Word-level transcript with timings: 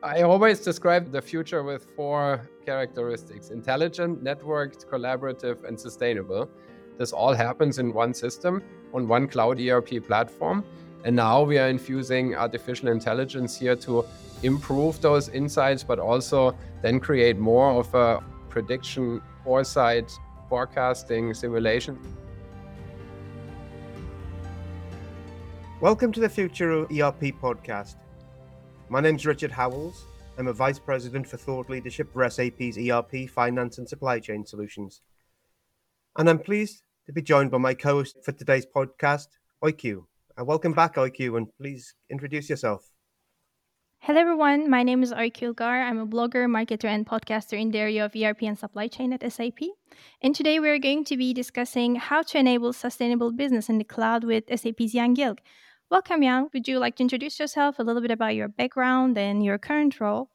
I 0.00 0.22
always 0.22 0.60
describe 0.60 1.10
the 1.10 1.20
future 1.20 1.64
with 1.64 1.88
four 1.96 2.48
characteristics 2.64 3.50
intelligent, 3.50 4.22
networked, 4.22 4.86
collaborative, 4.86 5.64
and 5.64 5.78
sustainable. 5.78 6.48
This 6.96 7.12
all 7.12 7.34
happens 7.34 7.80
in 7.80 7.92
one 7.92 8.14
system 8.14 8.62
on 8.94 9.08
one 9.08 9.26
cloud 9.26 9.58
ERP 9.60 10.06
platform. 10.06 10.64
And 11.04 11.16
now 11.16 11.42
we 11.42 11.58
are 11.58 11.68
infusing 11.68 12.36
artificial 12.36 12.90
intelligence 12.90 13.58
here 13.58 13.74
to 13.74 14.04
improve 14.44 15.00
those 15.00 15.30
insights, 15.30 15.82
but 15.82 15.98
also 15.98 16.56
then 16.80 17.00
create 17.00 17.36
more 17.36 17.72
of 17.72 17.92
a 17.92 18.22
prediction, 18.48 19.20
foresight, 19.42 20.12
forecasting, 20.48 21.34
simulation. 21.34 21.98
Welcome 25.80 26.12
to 26.12 26.20
the 26.20 26.28
Future 26.28 26.82
ERP 26.84 27.34
podcast. 27.42 27.96
My 28.90 29.00
name 29.00 29.16
is 29.16 29.26
Richard 29.26 29.50
Howells. 29.50 30.06
I'm 30.38 30.46
a 30.46 30.52
Vice 30.54 30.78
President 30.78 31.26
for 31.26 31.36
Thought 31.36 31.68
Leadership 31.68 32.10
for 32.10 32.26
SAP's 32.30 32.78
ERP, 32.78 33.28
Finance 33.28 33.76
and 33.76 33.86
Supply 33.86 34.18
Chain 34.18 34.46
Solutions. 34.46 35.02
And 36.16 36.26
I'm 36.30 36.38
pleased 36.38 36.84
to 37.04 37.12
be 37.12 37.20
joined 37.20 37.50
by 37.50 37.58
my 37.58 37.74
co 37.74 37.96
host 37.96 38.16
for 38.24 38.32
today's 38.32 38.64
podcast, 38.64 39.26
Oyku. 39.62 40.04
Uh, 40.40 40.44
welcome 40.46 40.72
back, 40.72 40.94
Oyku, 40.94 41.36
and 41.36 41.48
please 41.60 41.94
introduce 42.08 42.48
yourself. 42.48 42.90
Hello, 43.98 44.22
everyone. 44.22 44.70
My 44.70 44.82
name 44.82 45.02
is 45.02 45.12
Oyku 45.12 45.52
Ilgar. 45.52 45.82
I'm 45.86 45.98
a 45.98 46.06
blogger, 46.06 46.46
marketer, 46.46 46.88
and 46.88 47.04
podcaster 47.04 47.60
in 47.60 47.72
the 47.72 47.78
area 47.80 48.06
of 48.06 48.16
ERP 48.16 48.44
and 48.44 48.58
supply 48.58 48.88
chain 48.88 49.12
at 49.12 49.20
SAP. 49.30 49.58
And 50.22 50.34
today 50.34 50.60
we're 50.60 50.78
going 50.78 51.04
to 51.04 51.16
be 51.18 51.34
discussing 51.34 51.96
how 51.96 52.22
to 52.22 52.38
enable 52.38 52.72
sustainable 52.72 53.32
business 53.32 53.68
in 53.68 53.76
the 53.76 53.84
cloud 53.84 54.24
with 54.24 54.44
SAP's 54.48 54.92
Jan 54.92 55.14
Gilg. 55.14 55.40
Welcome, 55.90 56.20
Jan. 56.20 56.50
Would 56.52 56.68
you 56.68 56.78
like 56.78 56.96
to 56.96 57.02
introduce 57.02 57.40
yourself 57.40 57.78
a 57.78 57.82
little 57.82 58.02
bit 58.02 58.10
about 58.10 58.34
your 58.34 58.48
background 58.48 59.16
and 59.16 59.42
your 59.42 59.56
current 59.56 59.98
role? 60.00 60.28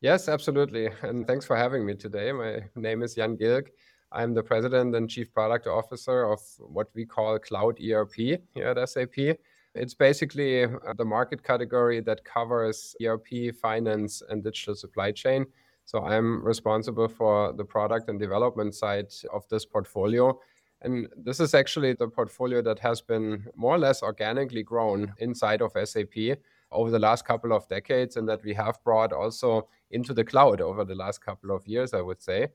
Yes, 0.00 0.28
absolutely. 0.28 0.88
And 1.02 1.24
thanks 1.24 1.46
for 1.46 1.54
having 1.54 1.86
me 1.86 1.94
today. 1.94 2.32
My 2.32 2.62
name 2.74 3.04
is 3.04 3.14
Jan 3.14 3.36
Gilg. 3.36 3.68
I'm 4.10 4.34
the 4.34 4.42
president 4.42 4.96
and 4.96 5.08
chief 5.08 5.32
product 5.32 5.68
officer 5.68 6.24
of 6.24 6.40
what 6.58 6.88
we 6.94 7.04
call 7.04 7.38
Cloud 7.38 7.78
ERP 7.80 8.14
here 8.16 8.40
at 8.56 8.88
SAP. 8.88 9.38
It's 9.76 9.94
basically 9.94 10.64
uh, 10.64 10.70
the 10.96 11.04
market 11.04 11.44
category 11.44 12.00
that 12.00 12.24
covers 12.24 12.96
ERP, 13.00 13.54
finance, 13.62 14.20
and 14.28 14.42
digital 14.42 14.74
supply 14.74 15.12
chain. 15.12 15.46
So 15.84 16.02
I'm 16.02 16.44
responsible 16.44 17.06
for 17.06 17.52
the 17.52 17.64
product 17.64 18.08
and 18.08 18.18
development 18.18 18.74
side 18.74 19.12
of 19.32 19.48
this 19.48 19.64
portfolio. 19.64 20.40
And 20.82 21.08
this 21.16 21.40
is 21.40 21.54
actually 21.54 21.94
the 21.94 22.08
portfolio 22.08 22.62
that 22.62 22.78
has 22.80 23.00
been 23.00 23.46
more 23.56 23.74
or 23.74 23.78
less 23.78 24.02
organically 24.02 24.62
grown 24.62 25.12
inside 25.18 25.60
of 25.60 25.72
SAP 25.84 26.38
over 26.70 26.90
the 26.90 26.98
last 26.98 27.24
couple 27.24 27.52
of 27.52 27.68
decades, 27.68 28.16
and 28.16 28.28
that 28.28 28.44
we 28.44 28.54
have 28.54 28.78
brought 28.84 29.12
also 29.12 29.68
into 29.90 30.12
the 30.12 30.24
cloud 30.24 30.60
over 30.60 30.84
the 30.84 30.94
last 30.94 31.24
couple 31.24 31.50
of 31.50 31.66
years, 31.66 31.94
I 31.94 32.02
would 32.02 32.22
say 32.22 32.48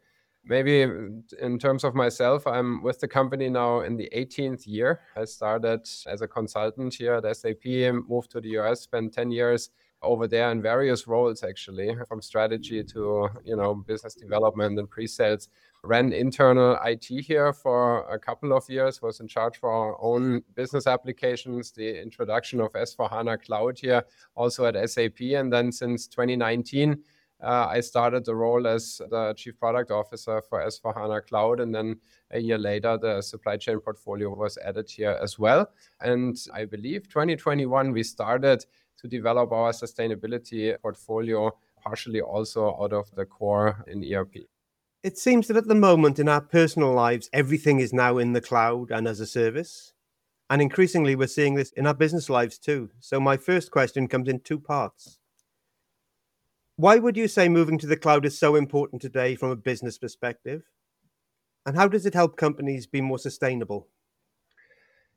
maybe 0.46 0.82
in 0.82 1.60
terms 1.60 1.84
of 1.84 1.96
myself, 1.96 2.46
I'm 2.46 2.84
with 2.84 3.00
the 3.00 3.08
company 3.08 3.50
now 3.50 3.82
in 3.82 3.96
the 3.96 4.10
18th 4.16 4.68
year. 4.68 5.02
I 5.16 5.26
started 5.26 5.90
as 6.06 6.22
a 6.22 6.28
consultant 6.28 6.94
here 6.96 7.14
at 7.14 7.38
SAP, 7.38 7.66
moved 7.66 8.32
to 8.32 8.42
the 8.42 8.50
US, 8.60 8.82
spent 8.82 9.14
10 9.14 9.32
years 9.32 9.70
over 10.02 10.28
there 10.28 10.52
in 10.52 10.62
various 10.62 11.08
roles 11.08 11.44
actually 11.44 11.96
from 12.10 12.22
strategy 12.22 12.84
to 12.84 13.30
you 13.46 13.56
know 13.56 13.74
business 13.74 14.16
development 14.16 14.78
and 14.78 14.90
pre-sales 14.90 15.48
ran 15.84 16.14
internal 16.14 16.78
IT 16.86 17.06
here 17.06 17.52
for 17.52 18.10
a 18.10 18.18
couple 18.18 18.54
of 18.54 18.70
years 18.70 19.02
was 19.02 19.20
in 19.20 19.28
charge 19.28 19.58
for 19.58 19.70
our 19.70 20.02
own 20.02 20.42
business 20.56 20.88
applications 20.88 21.72
the 21.72 22.02
introduction 22.02 22.62
of 22.62 22.74
S/4HANA 22.76 23.44
cloud 23.46 23.78
here 23.78 24.04
also 24.36 24.66
at 24.66 24.90
SAP 24.90 25.20
and 25.22 25.52
then 25.52 25.72
since 25.72 26.08
2019 26.08 27.04
uh, 27.44 27.68
I 27.70 27.82
started 27.82 28.24
the 28.24 28.36
role 28.36 28.66
as 28.66 29.02
the 29.10 29.34
chief 29.36 29.60
product 29.60 29.92
officer 29.92 30.42
for 30.42 30.62
S/4HANA 30.62 31.28
Cloud. 31.28 31.60
And 31.60 31.76
then 31.76 32.00
a 32.32 32.40
year 32.40 32.58
later, 32.58 32.98
the 32.98 33.22
supply 33.22 33.58
chain 33.58 33.80
portfolio 33.80 34.34
was 34.34 34.58
added 34.60 34.90
here 34.90 35.20
as 35.22 35.38
well. 35.38 35.70
And 36.00 36.38
I 36.54 36.64
believe 36.64 37.10
2021, 37.10 37.92
we 37.92 38.04
started 38.04 38.66
to 38.98 39.08
develop 39.10 39.52
our 39.52 39.72
sustainability 39.72 40.80
portfolio, 40.82 41.52
partially 41.82 42.22
also 42.22 42.78
out 42.82 42.94
of 42.94 43.14
the 43.14 43.26
core 43.26 43.84
in 43.88 44.04
ERP. 44.14 44.48
It 45.04 45.18
seems 45.18 45.48
that 45.48 45.58
at 45.58 45.68
the 45.68 45.76
moment 45.76 46.18
in 46.18 46.30
our 46.30 46.42
personal 46.42 46.94
lives, 46.94 47.30
everything 47.34 47.80
is 47.80 47.94
now 47.94 48.18
in 48.18 48.34
the 48.34 48.42
cloud 48.42 48.90
and 48.90 49.08
as 49.08 49.20
a 49.20 49.28
service. 49.28 49.94
And 50.50 50.62
increasingly, 50.62 51.16
we're 51.16 51.28
seeing 51.28 51.56
this 51.56 51.72
in 51.74 51.86
our 51.88 51.94
business 51.94 52.30
lives 52.30 52.58
too. 52.58 52.90
So, 53.00 53.20
my 53.20 53.38
first 53.38 53.72
question 53.72 54.08
comes 54.08 54.30
in 54.30 54.40
two 54.40 54.60
parts. 54.60 55.20
Why 56.76 56.98
would 57.00 57.18
you 57.18 57.28
say 57.28 57.50
moving 57.50 57.80
to 57.80 57.88
the 57.88 57.98
cloud 57.98 58.26
is 58.26 58.38
so 58.38 58.56
important 58.56 59.02
today 59.02 59.36
from 59.36 59.50
a 59.50 59.56
business 59.56 59.98
perspective? 59.98 60.64
And 61.66 61.76
how 61.76 61.88
does 61.90 62.06
it 62.06 62.14
help 62.14 62.38
companies 62.38 62.88
be 62.88 63.02
more 63.02 63.20
sustainable? 63.20 63.90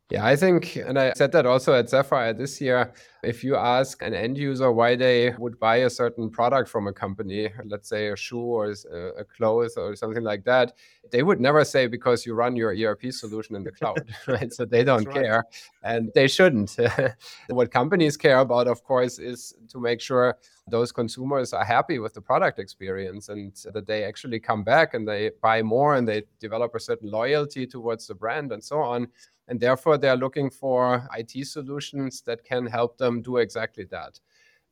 Yeah, 0.09 0.25
I 0.25 0.37
think, 0.37 0.77
and 0.77 0.97
I 1.01 1.13
said 1.15 1.33
that 1.33 1.47
also 1.47 1.75
at 1.75 1.91
Sapphire 1.91 2.33
this 2.33 2.61
year. 2.61 2.93
If 3.25 3.43
you 3.43 3.57
ask 3.57 4.03
an 4.03 4.15
end 4.15 4.39
user 4.39 4.71
why 4.71 4.95
they 4.95 5.35
would 5.37 5.59
buy 5.59 5.79
a 5.79 5.91
certain 5.91 6.31
product 6.31 6.69
from 6.69 6.87
a 6.87 6.93
company, 6.93 7.51
let's 7.65 7.89
say 7.89 8.11
a 8.11 8.17
shoe 8.17 8.39
or 8.39 8.71
a 8.71 9.25
clothes 9.25 9.77
or 9.77 9.97
something 9.97 10.23
like 10.23 10.45
that, 10.45 10.75
they 11.11 11.25
would 11.25 11.41
never 11.41 11.65
say 11.65 11.89
because 11.89 12.25
you 12.25 12.35
run 12.35 12.55
your 12.55 12.71
ERP 12.71 13.11
solution 13.11 13.57
in 13.57 13.65
the 13.65 13.73
cloud, 13.73 14.15
right? 14.29 14.53
So 14.53 14.65
they 14.65 14.85
don't 14.85 15.07
right. 15.07 15.15
care 15.17 15.45
and 15.83 16.13
they 16.15 16.29
shouldn't. 16.29 16.77
what 17.49 17.73
companies 17.73 18.17
care 18.17 18.39
about, 18.39 18.69
of 18.69 18.85
course, 18.85 19.19
is 19.19 19.55
to 19.71 19.81
make 19.81 20.01
sure 20.01 20.39
those 20.69 20.93
consumers 20.93 21.53
are 21.53 21.65
happy 21.65 21.99
with 21.99 22.15
the 22.15 22.21
product 22.21 22.61
experience 22.61 23.29
and 23.29 23.57
that 23.73 23.89
they 23.89 24.05
actually 24.05 24.39
come 24.39 24.63
back 24.63 24.95
and 24.95 25.07
they 25.07 25.33
buy 25.43 25.63
more 25.63 25.97
and 25.97 26.07
they 26.07 26.23
develop 26.39 26.77
a 26.77 26.81
certain 26.81 27.11
loyalty 27.11 27.67
towards 27.67 28.07
the 28.07 28.15
brand 28.15 28.53
and 28.53 28.63
so 28.63 28.79
on 28.79 29.09
and 29.49 29.61
therefore, 29.61 29.99
they're 29.99 30.17
looking 30.17 30.51
for 30.51 31.09
IT 31.17 31.47
solutions 31.47 32.23
that 32.23 32.45
can 32.45 32.67
help 32.67 32.99
them 32.99 33.23
do 33.23 33.37
exactly 33.37 33.85
that. 33.91 34.21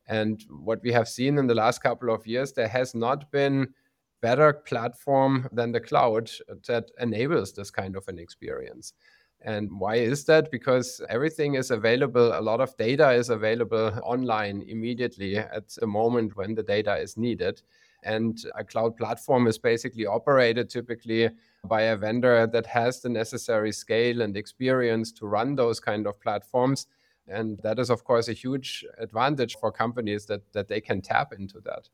And 0.06 0.44
what 0.50 0.82
we 0.82 0.92
have 0.92 1.08
seen 1.08 1.38
in 1.38 1.46
the 1.46 1.54
last 1.54 1.82
couple 1.82 2.12
of 2.12 2.26
years, 2.26 2.52
there 2.52 2.68
has 2.68 2.94
not 2.94 3.30
been 3.30 3.72
better 4.20 4.52
platform 4.52 5.48
than 5.52 5.72
the 5.72 5.80
cloud 5.80 6.30
that 6.66 6.90
enables 6.98 7.52
this 7.52 7.70
kind 7.70 7.96
of 7.96 8.08
an 8.08 8.18
experience. 8.18 8.94
And 9.42 9.70
why 9.78 9.96
is 9.96 10.24
that? 10.24 10.50
Because 10.50 11.02
everything 11.10 11.54
is 11.54 11.70
available, 11.70 12.38
a 12.38 12.40
lot 12.40 12.60
of 12.60 12.76
data 12.78 13.12
is 13.12 13.28
available 13.28 13.92
online 14.02 14.64
immediately 14.66 15.36
at 15.36 15.68
the 15.68 15.86
moment 15.86 16.36
when 16.36 16.54
the 16.54 16.62
data 16.62 16.96
is 16.96 17.16
needed. 17.18 17.60
And 18.04 18.38
a 18.56 18.64
cloud 18.64 18.96
platform 18.96 19.46
is 19.46 19.58
basically 19.58 20.06
operated 20.06 20.68
typically 20.68 21.30
by 21.66 21.82
a 21.82 21.96
vendor 21.96 22.46
that 22.46 22.66
has 22.66 23.00
the 23.00 23.08
necessary 23.08 23.72
scale 23.72 24.20
and 24.20 24.36
experience 24.36 25.10
to 25.12 25.26
run 25.26 25.54
those 25.54 25.80
kind 25.80 26.06
of 26.06 26.20
platforms. 26.20 26.86
And 27.26 27.58
that 27.62 27.78
is, 27.78 27.88
of 27.88 28.04
course, 28.04 28.28
a 28.28 28.34
huge 28.34 28.84
advantage 28.98 29.56
for 29.56 29.72
companies 29.72 30.26
that, 30.26 30.42
that 30.52 30.68
they 30.68 30.80
can 30.80 31.00
tap 31.00 31.32
into 31.32 31.60
that. 31.60 31.88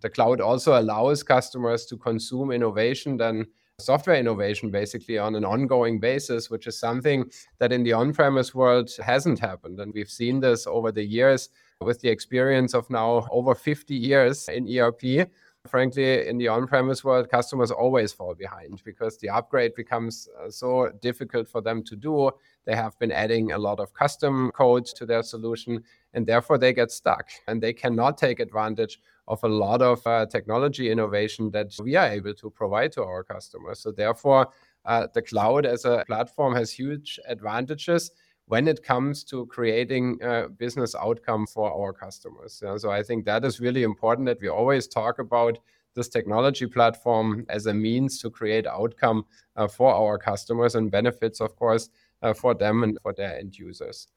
The 0.00 0.08
cloud 0.08 0.40
also 0.40 0.80
allows 0.80 1.22
customers 1.22 1.84
to 1.86 1.98
consume 1.98 2.50
innovation 2.50 3.18
then 3.18 3.46
software 3.80 4.16
innovation 4.16 4.70
basically 4.70 5.18
on 5.18 5.34
an 5.34 5.44
ongoing 5.44 5.98
basis, 5.98 6.50
which 6.50 6.66
is 6.66 6.78
something 6.78 7.24
that 7.58 7.72
in 7.72 7.82
the 7.82 7.92
on 7.92 8.12
premise 8.12 8.54
world 8.54 8.90
hasn't 9.02 9.38
happened. 9.38 9.80
And 9.80 9.92
we've 9.92 10.10
seen 10.10 10.40
this 10.40 10.66
over 10.66 10.92
the 10.92 11.04
years 11.04 11.48
with 11.80 12.00
the 12.00 12.10
experience 12.10 12.74
of 12.74 12.88
now 12.90 13.26
over 13.30 13.54
50 13.54 13.94
years 13.94 14.48
in 14.48 14.68
ERP 14.78 15.28
frankly, 15.66 16.26
in 16.26 16.38
the 16.38 16.48
on 16.48 16.66
premise 16.66 17.04
world, 17.04 17.28
customers 17.28 17.70
always 17.70 18.12
fall 18.12 18.34
behind 18.34 18.82
because 18.84 19.18
the 19.18 19.28
upgrade 19.28 19.74
becomes 19.74 20.28
uh, 20.40 20.50
so 20.50 20.90
difficult 21.00 21.48
for 21.48 21.60
them 21.60 21.82
to 21.84 21.96
do. 21.96 22.30
They 22.64 22.74
have 22.74 22.98
been 22.98 23.12
adding 23.12 23.52
a 23.52 23.58
lot 23.58 23.80
of 23.80 23.92
custom 23.92 24.50
code 24.52 24.86
to 24.86 25.06
their 25.06 25.22
solution, 25.22 25.82
and 26.14 26.26
therefore 26.26 26.58
they 26.58 26.72
get 26.72 26.90
stuck 26.90 27.28
and 27.46 27.62
they 27.62 27.72
cannot 27.72 28.16
take 28.16 28.40
advantage 28.40 29.00
of 29.28 29.42
a 29.44 29.48
lot 29.48 29.82
of 29.82 30.04
uh, 30.06 30.26
technology 30.26 30.90
innovation 30.90 31.50
that 31.50 31.72
we 31.82 31.94
are 31.94 32.08
able 32.08 32.34
to 32.34 32.50
provide 32.50 32.92
to 32.92 33.02
our 33.02 33.22
customers. 33.22 33.80
So, 33.80 33.92
therefore, 33.92 34.48
uh, 34.86 35.08
the 35.12 35.22
cloud 35.22 35.66
as 35.66 35.84
a 35.84 36.04
platform 36.06 36.54
has 36.54 36.72
huge 36.72 37.20
advantages 37.28 38.10
when 38.50 38.66
it 38.66 38.82
comes 38.82 39.22
to 39.22 39.46
creating 39.46 40.18
a 40.22 40.48
business 40.48 40.96
outcome 40.96 41.46
for 41.46 41.72
our 41.72 41.92
customers. 41.92 42.60
So 42.76 42.90
I 42.90 43.00
think 43.00 43.24
that 43.24 43.44
is 43.44 43.60
really 43.60 43.84
important 43.84 44.26
that 44.26 44.40
we 44.40 44.48
always 44.48 44.88
talk 44.88 45.20
about 45.20 45.56
this 45.94 46.08
technology 46.08 46.66
platform 46.66 47.46
as 47.48 47.66
a 47.66 47.74
means 47.74 48.20
to 48.20 48.28
create 48.28 48.66
outcome 48.66 49.24
uh, 49.54 49.68
for 49.68 49.94
our 49.94 50.18
customers 50.18 50.74
and 50.74 50.90
benefits, 50.90 51.40
of 51.40 51.54
course, 51.54 51.90
uh, 52.22 52.34
for 52.34 52.52
them 52.54 52.82
and 52.82 52.98
for 53.02 53.12
their 53.12 53.38
end 53.38 53.56
users. 53.56 54.08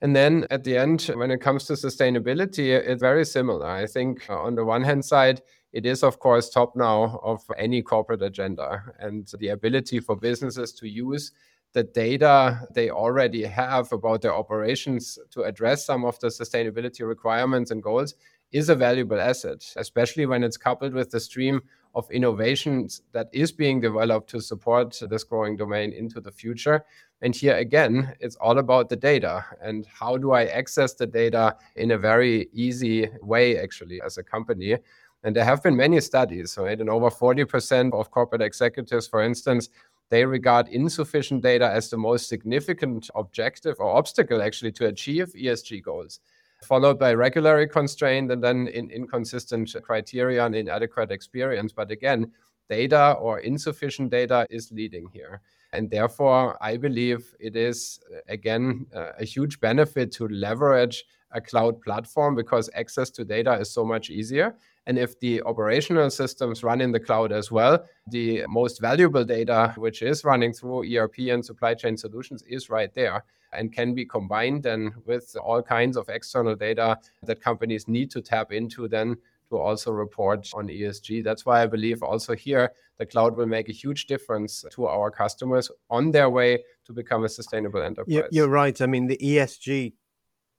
And 0.00 0.16
then 0.16 0.48
at 0.50 0.64
the 0.64 0.76
end, 0.76 1.02
when 1.14 1.30
it 1.30 1.40
comes 1.40 1.66
to 1.66 1.74
sustainability, 1.74 2.70
it's 2.70 3.00
very 3.00 3.24
similar. 3.24 3.66
I 3.66 3.86
think 3.86 4.28
uh, 4.28 4.40
on 4.40 4.56
the 4.56 4.64
one 4.64 4.82
hand 4.82 5.04
side, 5.04 5.42
it 5.72 5.86
is, 5.86 6.02
of 6.02 6.18
course, 6.18 6.50
top 6.50 6.74
now 6.74 7.20
of 7.22 7.44
any 7.56 7.82
corporate 7.82 8.22
agenda 8.22 8.82
and 8.98 9.30
the 9.38 9.50
ability 9.50 10.00
for 10.00 10.16
businesses 10.16 10.72
to 10.72 10.88
use 10.88 11.30
the 11.72 11.84
data 11.84 12.66
they 12.74 12.90
already 12.90 13.44
have 13.44 13.92
about 13.92 14.22
their 14.22 14.34
operations 14.34 15.18
to 15.30 15.42
address 15.42 15.86
some 15.86 16.04
of 16.04 16.18
the 16.20 16.26
sustainability 16.28 17.06
requirements 17.06 17.70
and 17.70 17.82
goals 17.82 18.14
is 18.52 18.68
a 18.68 18.74
valuable 18.74 19.20
asset, 19.20 19.64
especially 19.76 20.26
when 20.26 20.42
it's 20.42 20.56
coupled 20.56 20.92
with 20.92 21.10
the 21.10 21.20
stream 21.20 21.60
of 21.94 22.10
innovations 22.10 23.02
that 23.12 23.28
is 23.32 23.52
being 23.52 23.80
developed 23.80 24.30
to 24.30 24.40
support 24.40 25.00
this 25.08 25.24
growing 25.24 25.56
domain 25.56 25.92
into 25.92 26.20
the 26.20 26.30
future. 26.30 26.84
And 27.22 27.34
here 27.34 27.56
again, 27.56 28.14
it's 28.20 28.36
all 28.36 28.58
about 28.58 28.88
the 28.88 28.96
data 28.96 29.44
and 29.60 29.86
how 29.86 30.16
do 30.16 30.32
I 30.32 30.46
access 30.46 30.94
the 30.94 31.06
data 31.06 31.56
in 31.76 31.90
a 31.92 31.98
very 31.98 32.48
easy 32.52 33.08
way, 33.22 33.58
actually, 33.58 34.00
as 34.00 34.18
a 34.18 34.22
company. 34.22 34.76
And 35.22 35.36
there 35.36 35.44
have 35.44 35.62
been 35.62 35.76
many 35.76 36.00
studies, 36.00 36.56
right? 36.58 36.80
And 36.80 36.88
over 36.88 37.10
40% 37.10 37.92
of 37.92 38.10
corporate 38.10 38.40
executives, 38.40 39.06
for 39.06 39.22
instance, 39.22 39.68
they 40.10 40.24
regard 40.24 40.68
insufficient 40.68 41.42
data 41.42 41.70
as 41.70 41.88
the 41.88 41.96
most 41.96 42.28
significant 42.28 43.08
objective 43.14 43.76
or 43.80 43.96
obstacle 43.96 44.42
actually 44.42 44.72
to 44.72 44.86
achieve 44.86 45.32
ESG 45.34 45.82
goals 45.82 46.20
followed 46.62 46.98
by 46.98 47.14
regulatory 47.14 47.66
constraint 47.66 48.30
and 48.30 48.42
then 48.42 48.68
in 48.68 48.90
inconsistent 48.90 49.74
criteria 49.82 50.44
and 50.44 50.54
inadequate 50.54 51.10
experience. 51.10 51.72
But 51.72 51.90
again, 51.90 52.32
data 52.68 53.16
or 53.18 53.40
insufficient 53.40 54.10
data 54.10 54.46
is 54.50 54.70
leading 54.70 55.08
here. 55.12 55.40
And 55.72 55.88
therefore, 55.88 56.58
I 56.60 56.76
believe 56.76 57.34
it 57.38 57.56
is, 57.56 58.00
again, 58.28 58.86
uh, 58.94 59.12
a 59.18 59.24
huge 59.24 59.60
benefit 59.60 60.12
to 60.12 60.28
leverage 60.28 61.04
a 61.32 61.40
cloud 61.40 61.80
platform 61.80 62.34
because 62.34 62.70
access 62.74 63.10
to 63.10 63.24
data 63.24 63.52
is 63.54 63.70
so 63.70 63.84
much 63.84 64.10
easier. 64.10 64.54
And 64.86 64.98
if 64.98 65.18
the 65.20 65.42
operational 65.42 66.10
systems 66.10 66.64
run 66.64 66.80
in 66.80 66.92
the 66.92 67.00
cloud 67.00 67.32
as 67.32 67.50
well, 67.50 67.84
the 68.10 68.44
most 68.48 68.80
valuable 68.80 69.24
data, 69.24 69.74
which 69.76 70.02
is 70.02 70.24
running 70.24 70.52
through 70.52 70.90
ERP 70.92 71.18
and 71.30 71.44
supply 71.44 71.74
chain 71.74 71.96
solutions, 71.96 72.42
is 72.48 72.70
right 72.70 72.92
there 72.94 73.24
and 73.52 73.72
can 73.72 73.94
be 73.94 74.04
combined 74.04 74.62
then 74.62 74.92
with 75.06 75.36
all 75.42 75.62
kinds 75.62 75.96
of 75.96 76.08
external 76.08 76.54
data 76.54 76.98
that 77.24 77.40
companies 77.40 77.88
need 77.88 78.10
to 78.10 78.20
tap 78.20 78.52
into 78.52 78.88
then 78.88 79.16
to 79.50 79.58
also 79.58 79.90
report 79.90 80.48
on 80.54 80.68
ESG. 80.68 81.24
That's 81.24 81.44
why 81.44 81.62
I 81.62 81.66
believe 81.66 82.02
also 82.02 82.34
here 82.34 82.72
the 82.98 83.06
cloud 83.06 83.36
will 83.36 83.46
make 83.46 83.68
a 83.68 83.72
huge 83.72 84.06
difference 84.06 84.64
to 84.70 84.86
our 84.86 85.10
customers 85.10 85.70
on 85.90 86.12
their 86.12 86.30
way 86.30 86.62
to 86.84 86.92
become 86.92 87.24
a 87.24 87.28
sustainable 87.28 87.82
enterprise. 87.82 88.28
You're 88.30 88.48
right. 88.48 88.80
I 88.80 88.86
mean, 88.86 89.08
the 89.08 89.18
ESG 89.18 89.94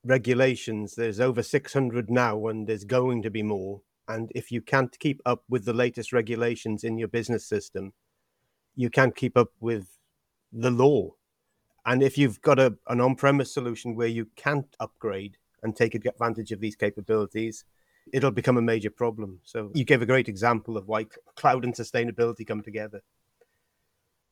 regulations, 0.03 0.95
there's 0.95 1.19
over 1.19 1.43
600 1.43 2.09
now, 2.09 2.47
and 2.47 2.67
there's 2.67 2.85
going 2.85 3.21
to 3.23 3.29
be 3.29 3.43
more. 3.43 3.81
And 4.07 4.31
if 4.35 4.51
you 4.51 4.61
can't 4.61 4.97
keep 4.99 5.21
up 5.25 5.43
with 5.49 5.65
the 5.65 5.73
latest 5.73 6.11
regulations 6.11 6.83
in 6.83 6.97
your 6.97 7.07
business 7.07 7.45
system, 7.45 7.93
you 8.75 8.89
can't 8.89 9.15
keep 9.15 9.37
up 9.37 9.51
with 9.59 9.97
the 10.51 10.71
law. 10.71 11.11
And 11.85 12.03
if 12.03 12.17
you've 12.17 12.41
got 12.41 12.59
a, 12.59 12.75
an 12.87 13.01
on 13.01 13.15
premise 13.15 13.53
solution 13.53 13.95
where 13.95 14.07
you 14.07 14.27
can't 14.35 14.75
upgrade 14.79 15.37
and 15.63 15.75
take 15.75 15.95
advantage 15.95 16.51
of 16.51 16.59
these 16.59 16.75
capabilities, 16.75 17.63
it'll 18.11 18.31
become 18.31 18.57
a 18.57 18.61
major 18.61 18.89
problem. 18.89 19.39
So 19.43 19.71
you 19.73 19.83
gave 19.83 20.01
a 20.01 20.05
great 20.05 20.27
example 20.27 20.77
of 20.77 20.87
why 20.87 21.07
cloud 21.35 21.63
and 21.63 21.73
sustainability 21.73 22.45
come 22.45 22.61
together. 22.61 23.01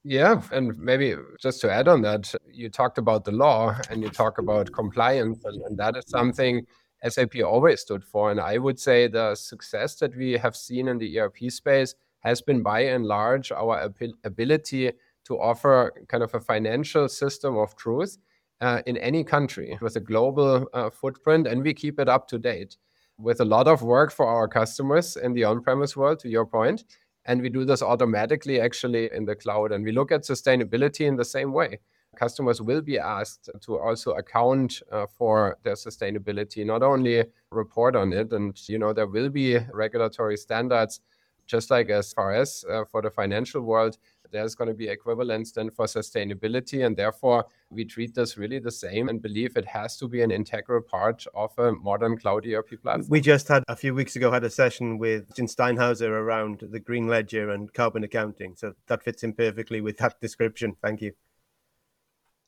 Yeah, 0.03 0.41
and 0.51 0.77
maybe 0.77 1.15
just 1.39 1.59
to 1.61 1.71
add 1.71 1.87
on 1.87 2.01
that, 2.03 2.33
you 2.49 2.69
talked 2.69 2.97
about 2.97 3.25
the 3.25 3.33
law 3.33 3.75
and 3.89 4.01
you 4.01 4.09
talk 4.09 4.37
about 4.37 4.71
compliance, 4.71 5.43
and, 5.43 5.61
and 5.63 5.77
that 5.77 5.97
is 5.97 6.05
something 6.07 6.65
SAP 7.05 7.35
always 7.45 7.81
stood 7.81 8.03
for. 8.03 8.31
And 8.31 8.39
I 8.39 8.57
would 8.57 8.79
say 8.79 9.07
the 9.07 9.35
success 9.35 9.95
that 9.95 10.15
we 10.15 10.33
have 10.33 10.55
seen 10.55 10.87
in 10.87 10.97
the 10.97 11.19
ERP 11.19 11.49
space 11.49 11.95
has 12.21 12.41
been 12.41 12.63
by 12.63 12.81
and 12.81 13.05
large 13.05 13.51
our 13.51 13.83
ab- 13.83 14.13
ability 14.23 14.91
to 15.25 15.39
offer 15.39 15.91
kind 16.07 16.23
of 16.23 16.33
a 16.33 16.39
financial 16.39 17.09
system 17.09 17.57
of 17.57 17.75
truth 17.75 18.17
uh, 18.61 18.81
in 18.85 18.97
any 18.97 19.23
country 19.23 19.77
with 19.81 19.95
a 19.95 20.01
global 20.01 20.67
uh, 20.73 20.89
footprint, 20.89 21.45
and 21.45 21.61
we 21.61 21.73
keep 21.73 21.99
it 21.99 22.09
up 22.09 22.27
to 22.29 22.39
date 22.39 22.77
with 23.17 23.41
a 23.41 23.45
lot 23.45 23.67
of 23.67 23.81
work 23.81 24.11
for 24.11 24.25
our 24.25 24.47
customers 24.47 25.17
in 25.17 25.33
the 25.33 25.43
on-premise 25.43 25.95
world. 25.97 26.19
To 26.19 26.29
your 26.29 26.45
point, 26.45 26.85
and 27.25 27.41
we 27.41 27.49
do 27.49 27.65
this 27.65 27.81
automatically 27.81 28.59
actually 28.59 29.09
in 29.13 29.25
the 29.25 29.35
cloud, 29.35 29.71
and 29.71 29.83
we 29.83 29.91
look 29.91 30.11
at 30.11 30.23
sustainability 30.23 31.05
in 31.05 31.15
the 31.15 31.25
same 31.25 31.51
way. 31.53 31.79
Customers 32.15 32.61
will 32.61 32.81
be 32.81 32.97
asked 32.97 33.49
to 33.61 33.77
also 33.77 34.11
account 34.13 34.81
uh, 34.91 35.05
for 35.05 35.57
their 35.63 35.75
sustainability, 35.75 36.65
not 36.65 36.81
only 36.81 37.23
report 37.51 37.95
on 37.95 38.11
it, 38.13 38.33
and 38.33 38.59
you 38.67 38.79
know 38.79 38.93
there 38.93 39.07
will 39.07 39.29
be 39.29 39.59
regulatory 39.73 40.37
standards 40.37 41.01
just 41.49 41.71
like 41.71 41.87
IFRS 41.87 42.63
uh, 42.69 42.85
for 42.85 43.01
the 43.01 43.09
financial 43.09 43.61
world, 43.61 43.97
there's 44.31 44.55
going 44.55 44.67
to 44.67 44.73
be 44.73 44.87
equivalence 44.87 45.51
then 45.51 45.69
for 45.69 45.85
sustainability. 45.85 46.85
And 46.85 46.95
therefore, 46.95 47.45
we 47.69 47.85
treat 47.85 48.13
this 48.13 48.37
really 48.37 48.59
the 48.59 48.71
same 48.71 49.09
and 49.09 49.21
believe 49.21 49.57
it 49.57 49.65
has 49.65 49.97
to 49.97 50.07
be 50.07 50.21
an 50.21 50.31
integral 50.31 50.81
part 50.81 51.25
of 51.33 51.57
a 51.57 51.71
modern 51.71 52.17
cloud 52.17 52.45
ERP 52.45 52.81
platform. 52.81 53.07
We 53.09 53.21
just 53.21 53.47
had 53.47 53.63
a 53.67 53.75
few 53.75 53.93
weeks 53.93 54.15
ago 54.15 54.31
had 54.31 54.43
a 54.43 54.49
session 54.49 54.97
with 54.97 55.33
Jim 55.35 55.47
Steinhauser 55.47 56.09
around 56.09 56.63
the 56.71 56.79
green 56.79 57.07
ledger 57.07 57.51
and 57.51 57.71
carbon 57.73 58.03
accounting. 58.03 58.55
So 58.55 58.73
that 58.87 59.03
fits 59.03 59.23
in 59.23 59.33
perfectly 59.33 59.81
with 59.81 59.97
that 59.97 60.19
description. 60.21 60.75
Thank 60.81 61.01
you. 61.01 61.13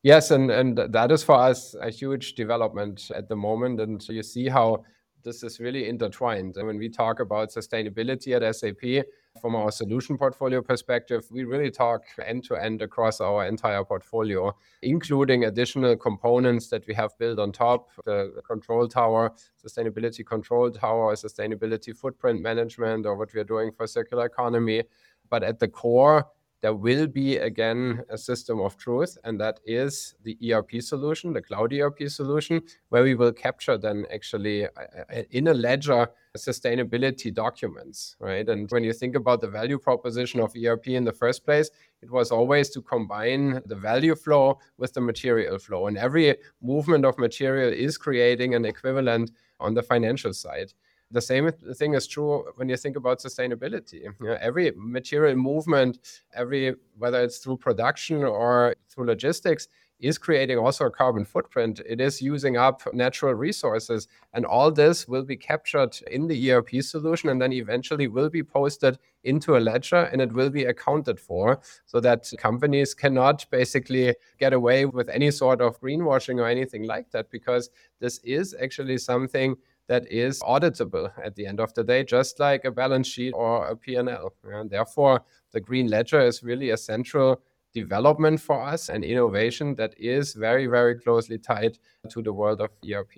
Yes, 0.03 0.31
and, 0.31 0.49
and 0.49 0.77
that 0.77 1.11
is 1.11 1.23
for 1.23 1.35
us 1.35 1.75
a 1.79 1.91
huge 1.91 2.33
development 2.33 3.11
at 3.13 3.29
the 3.29 3.35
moment. 3.35 3.79
And 3.79 4.03
you 4.09 4.23
see 4.23 4.47
how 4.47 4.83
this 5.23 5.43
is 5.43 5.59
really 5.59 5.87
intertwined. 5.87 6.57
And 6.57 6.65
when 6.65 6.77
we 6.77 6.89
talk 6.89 7.19
about 7.19 7.51
sustainability 7.51 8.35
at 8.35 8.55
SAP, 8.55 9.05
from 9.39 9.55
our 9.55 9.71
solution 9.71 10.17
portfolio 10.17 10.61
perspective, 10.61 11.25
we 11.31 11.43
really 11.43 11.71
talk 11.71 12.03
end 12.25 12.43
to 12.43 12.55
end 12.55 12.81
across 12.81 13.21
our 13.21 13.45
entire 13.45 13.83
portfolio, 13.83 14.53
including 14.81 15.45
additional 15.45 15.95
components 15.95 16.67
that 16.69 16.85
we 16.87 16.93
have 16.93 17.17
built 17.17 17.39
on 17.39 17.51
top 17.51 17.89
the 18.05 18.41
control 18.45 18.87
tower, 18.87 19.31
sustainability 19.63 20.25
control 20.25 20.69
tower, 20.69 21.13
sustainability 21.15 21.95
footprint 21.95 22.41
management, 22.41 23.05
or 23.05 23.15
what 23.15 23.33
we 23.33 23.39
are 23.39 23.45
doing 23.45 23.71
for 23.71 23.87
circular 23.87 24.25
economy. 24.25 24.83
But 25.29 25.43
at 25.43 25.59
the 25.59 25.67
core, 25.67 26.27
there 26.61 26.75
will 26.75 27.07
be 27.07 27.37
again 27.37 28.03
a 28.09 28.17
system 28.17 28.59
of 28.59 28.77
truth, 28.77 29.17
and 29.23 29.39
that 29.39 29.59
is 29.65 30.13
the 30.23 30.37
ERP 30.51 30.81
solution, 30.81 31.33
the 31.33 31.41
cloud 31.41 31.73
ERP 31.73 32.07
solution, 32.07 32.61
where 32.89 33.03
we 33.03 33.15
will 33.15 33.33
capture 33.33 33.77
then 33.77 34.05
actually 34.13 34.65
uh, 34.65 34.69
uh, 35.09 35.23
in 35.31 35.47
a 35.47 35.53
ledger 35.53 36.07
sustainability 36.37 37.33
documents, 37.33 38.15
right? 38.19 38.47
And 38.47 38.69
when 38.71 38.83
you 38.83 38.93
think 38.93 39.15
about 39.15 39.41
the 39.41 39.47
value 39.47 39.77
proposition 39.77 40.39
of 40.39 40.53
ERP 40.55 40.87
in 40.87 41.03
the 41.03 41.11
first 41.11 41.45
place, 41.45 41.69
it 42.01 42.09
was 42.09 42.31
always 42.31 42.69
to 42.71 42.81
combine 42.81 43.61
the 43.65 43.75
value 43.75 44.15
flow 44.15 44.59
with 44.77 44.93
the 44.93 45.01
material 45.01 45.59
flow. 45.59 45.87
And 45.87 45.97
every 45.97 46.35
movement 46.61 47.05
of 47.05 47.17
material 47.17 47.71
is 47.71 47.97
creating 47.97 48.55
an 48.55 48.65
equivalent 48.65 49.31
on 49.59 49.73
the 49.73 49.83
financial 49.83 50.33
side 50.33 50.73
the 51.11 51.21
same 51.21 51.51
thing 51.51 51.93
is 51.93 52.07
true 52.07 52.45
when 52.55 52.69
you 52.69 52.77
think 52.77 52.95
about 52.95 53.19
sustainability. 53.19 54.03
You 54.03 54.13
know, 54.21 54.37
every 54.39 54.71
material 54.75 55.35
movement, 55.35 55.99
every 56.33 56.75
whether 56.97 57.21
it's 57.21 57.39
through 57.39 57.57
production 57.57 58.23
or 58.23 58.75
through 58.89 59.05
logistics, 59.07 59.67
is 60.01 60.17
creating 60.17 60.57
also 60.57 60.85
a 60.85 60.91
carbon 60.91 61.23
footprint. 61.23 61.79
It 61.87 62.01
is 62.01 62.21
using 62.21 62.57
up 62.57 62.81
natural 62.93 63.33
resources, 63.33 64.07
and 64.33 64.45
all 64.45 64.71
this 64.71 65.07
will 65.07 65.23
be 65.23 65.37
captured 65.37 65.97
in 66.09 66.27
the 66.27 66.51
ERP 66.51 66.81
solution, 66.81 67.29
and 67.29 67.41
then 67.41 67.53
eventually 67.53 68.07
will 68.07 68.29
be 68.29 68.43
posted 68.43 68.97
into 69.23 69.55
a 69.55 69.59
ledger, 69.59 70.03
and 70.11 70.19
it 70.19 70.33
will 70.33 70.49
be 70.49 70.65
accounted 70.65 71.19
for, 71.19 71.61
so 71.85 71.99
that 71.99 72.31
companies 72.39 72.93
cannot 72.93 73.45
basically 73.51 74.15
get 74.39 74.51
away 74.51 74.85
with 74.85 75.07
any 75.09 75.29
sort 75.29 75.61
of 75.61 75.79
greenwashing 75.79 76.39
or 76.39 76.47
anything 76.47 76.83
like 76.83 77.11
that, 77.11 77.29
because 77.29 77.69
this 77.99 78.19
is 78.23 78.55
actually 78.61 78.97
something 78.97 79.55
that 79.87 80.09
is 80.09 80.39
auditable 80.41 81.11
at 81.23 81.35
the 81.35 81.45
end 81.45 81.59
of 81.59 81.73
the 81.73 81.83
day, 81.83 82.03
just 82.03 82.39
like 82.39 82.63
a 82.65 82.71
balance 82.71 83.07
sheet 83.07 83.33
or 83.33 83.67
a 83.67 83.75
P&L. 83.75 84.33
And 84.45 84.69
therefore, 84.69 85.21
the 85.51 85.59
green 85.59 85.87
ledger 85.87 86.21
is 86.21 86.43
really 86.43 86.69
a 86.69 86.77
central 86.77 87.41
development 87.73 88.39
for 88.41 88.61
us 88.61 88.89
and 88.89 89.03
innovation 89.03 89.75
that 89.75 89.93
is 89.97 90.33
very, 90.33 90.67
very 90.67 90.99
closely 90.99 91.37
tied 91.37 91.77
to 92.09 92.21
the 92.21 92.33
world 92.33 92.61
of 92.61 92.71
ERP. 92.89 93.13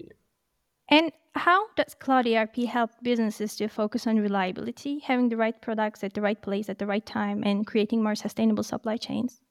And 0.90 1.12
how 1.36 1.68
does 1.76 1.96
Cloud 1.96 2.28
ERP 2.28 2.58
help 2.66 2.92
businesses 3.02 3.56
to 3.56 3.68
focus 3.68 4.06
on 4.06 4.18
reliability, 4.20 5.00
having 5.00 5.30
the 5.30 5.38
right 5.38 5.60
products 5.62 6.04
at 6.04 6.14
the 6.14 6.22
right 6.22 6.40
place 6.40 6.70
at 6.70 6.78
the 6.78 6.86
right 6.86 7.06
time, 7.06 7.44
and 7.44 7.66
creating 7.66 8.04
more 8.04 8.16
sustainable 8.16 8.64
supply 8.64 8.98
chains? 8.98 9.42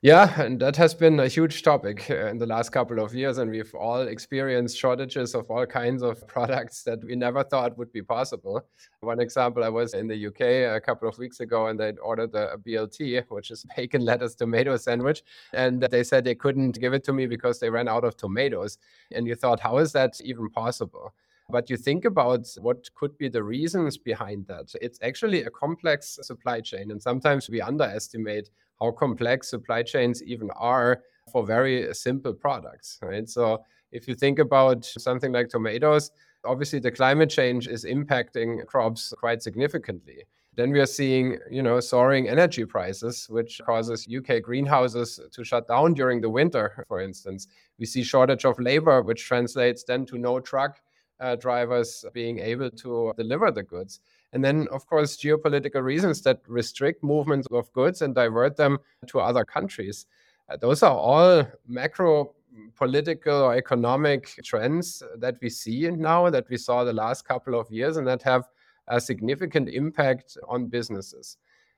Yeah, 0.00 0.40
and 0.40 0.60
that 0.60 0.76
has 0.76 0.94
been 0.94 1.18
a 1.18 1.26
huge 1.26 1.64
topic 1.64 2.08
uh, 2.08 2.26
in 2.26 2.38
the 2.38 2.46
last 2.46 2.70
couple 2.70 3.00
of 3.00 3.12
years. 3.16 3.38
And 3.38 3.50
we've 3.50 3.74
all 3.74 4.02
experienced 4.02 4.78
shortages 4.78 5.34
of 5.34 5.50
all 5.50 5.66
kinds 5.66 6.04
of 6.04 6.24
products 6.28 6.84
that 6.84 7.02
we 7.02 7.16
never 7.16 7.42
thought 7.42 7.76
would 7.76 7.90
be 7.90 8.02
possible. 8.02 8.64
One 9.00 9.18
example 9.18 9.64
I 9.64 9.70
was 9.70 9.94
in 9.94 10.06
the 10.06 10.26
UK 10.28 10.76
a 10.76 10.80
couple 10.80 11.08
of 11.08 11.18
weeks 11.18 11.40
ago 11.40 11.66
and 11.66 11.80
they 11.80 11.94
ordered 12.00 12.32
a, 12.36 12.56
BLT, 12.58 13.24
which 13.28 13.50
is 13.50 13.66
bacon, 13.76 14.04
lettuce, 14.04 14.36
tomato 14.36 14.76
sandwich. 14.76 15.24
And 15.52 15.82
they 15.82 16.04
said 16.04 16.22
they 16.22 16.36
couldn't 16.36 16.78
give 16.78 16.92
it 16.92 17.02
to 17.04 17.12
me 17.12 17.26
because 17.26 17.58
they 17.58 17.68
ran 17.68 17.88
out 17.88 18.04
of 18.04 18.16
tomatoes. 18.16 18.78
And 19.10 19.26
you 19.26 19.34
thought, 19.34 19.58
how 19.58 19.78
is 19.78 19.90
that 19.94 20.20
even 20.20 20.48
possible? 20.48 21.12
But 21.50 21.70
you 21.70 21.76
think 21.76 22.04
about 22.04 22.46
what 22.60 22.88
could 22.94 23.18
be 23.18 23.28
the 23.28 23.42
reasons 23.42 23.96
behind 23.96 24.46
that. 24.46 24.72
It's 24.80 25.00
actually 25.02 25.42
a 25.42 25.50
complex 25.50 26.20
supply 26.22 26.60
chain. 26.60 26.92
And 26.92 27.02
sometimes 27.02 27.50
we 27.50 27.60
underestimate 27.60 28.50
how 28.80 28.92
complex 28.92 29.48
supply 29.50 29.82
chains 29.82 30.22
even 30.22 30.50
are 30.52 31.02
for 31.32 31.44
very 31.44 31.92
simple 31.94 32.32
products, 32.32 32.98
right? 33.02 33.28
So 33.28 33.62
if 33.92 34.08
you 34.08 34.14
think 34.14 34.38
about 34.38 34.84
something 34.84 35.32
like 35.32 35.48
tomatoes, 35.48 36.10
obviously 36.44 36.78
the 36.78 36.90
climate 36.90 37.30
change 37.30 37.68
is 37.68 37.84
impacting 37.84 38.66
crops 38.66 39.12
quite 39.18 39.42
significantly. 39.42 40.24
Then 40.54 40.72
we 40.72 40.80
are 40.80 40.86
seeing, 40.86 41.38
you 41.48 41.62
know, 41.62 41.78
soaring 41.78 42.28
energy 42.28 42.64
prices, 42.64 43.28
which 43.30 43.60
causes 43.64 44.08
UK 44.12 44.42
greenhouses 44.42 45.20
to 45.30 45.44
shut 45.44 45.68
down 45.68 45.94
during 45.94 46.20
the 46.20 46.30
winter, 46.30 46.84
for 46.88 47.00
instance. 47.00 47.46
We 47.78 47.86
see 47.86 48.02
shortage 48.02 48.44
of 48.44 48.58
labor, 48.58 49.02
which 49.02 49.24
translates 49.24 49.84
then 49.84 50.04
to 50.06 50.18
no 50.18 50.40
truck 50.40 50.80
uh, 51.20 51.36
drivers 51.36 52.04
being 52.12 52.40
able 52.40 52.70
to 52.70 53.12
deliver 53.16 53.52
the 53.52 53.62
goods. 53.62 54.00
And 54.32 54.44
then, 54.44 54.68
of 54.70 54.86
course, 54.86 55.16
geopolitical 55.16 55.82
reasons 55.82 56.22
that 56.22 56.40
restrict 56.46 57.02
movements 57.02 57.48
of 57.50 57.72
goods 57.72 58.02
and 58.02 58.14
divert 58.14 58.56
them 58.56 58.78
to 59.06 59.20
other 59.20 59.44
countries. 59.44 60.06
Uh, 60.48 60.56
those 60.56 60.82
are 60.82 60.94
all 60.94 61.46
macro 61.66 62.34
political 62.74 63.42
or 63.42 63.56
economic 63.56 64.38
trends 64.44 65.02
that 65.16 65.36
we 65.40 65.48
see 65.48 65.90
now, 65.90 66.28
that 66.30 66.48
we 66.48 66.56
saw 66.56 66.84
the 66.84 66.92
last 66.92 67.26
couple 67.26 67.58
of 67.58 67.70
years, 67.70 67.96
and 67.96 68.06
that 68.06 68.22
have 68.22 68.48
a 68.88 69.00
significant 69.00 69.68
impact 69.68 70.36
on 70.48 70.66
businesses. 70.66 71.36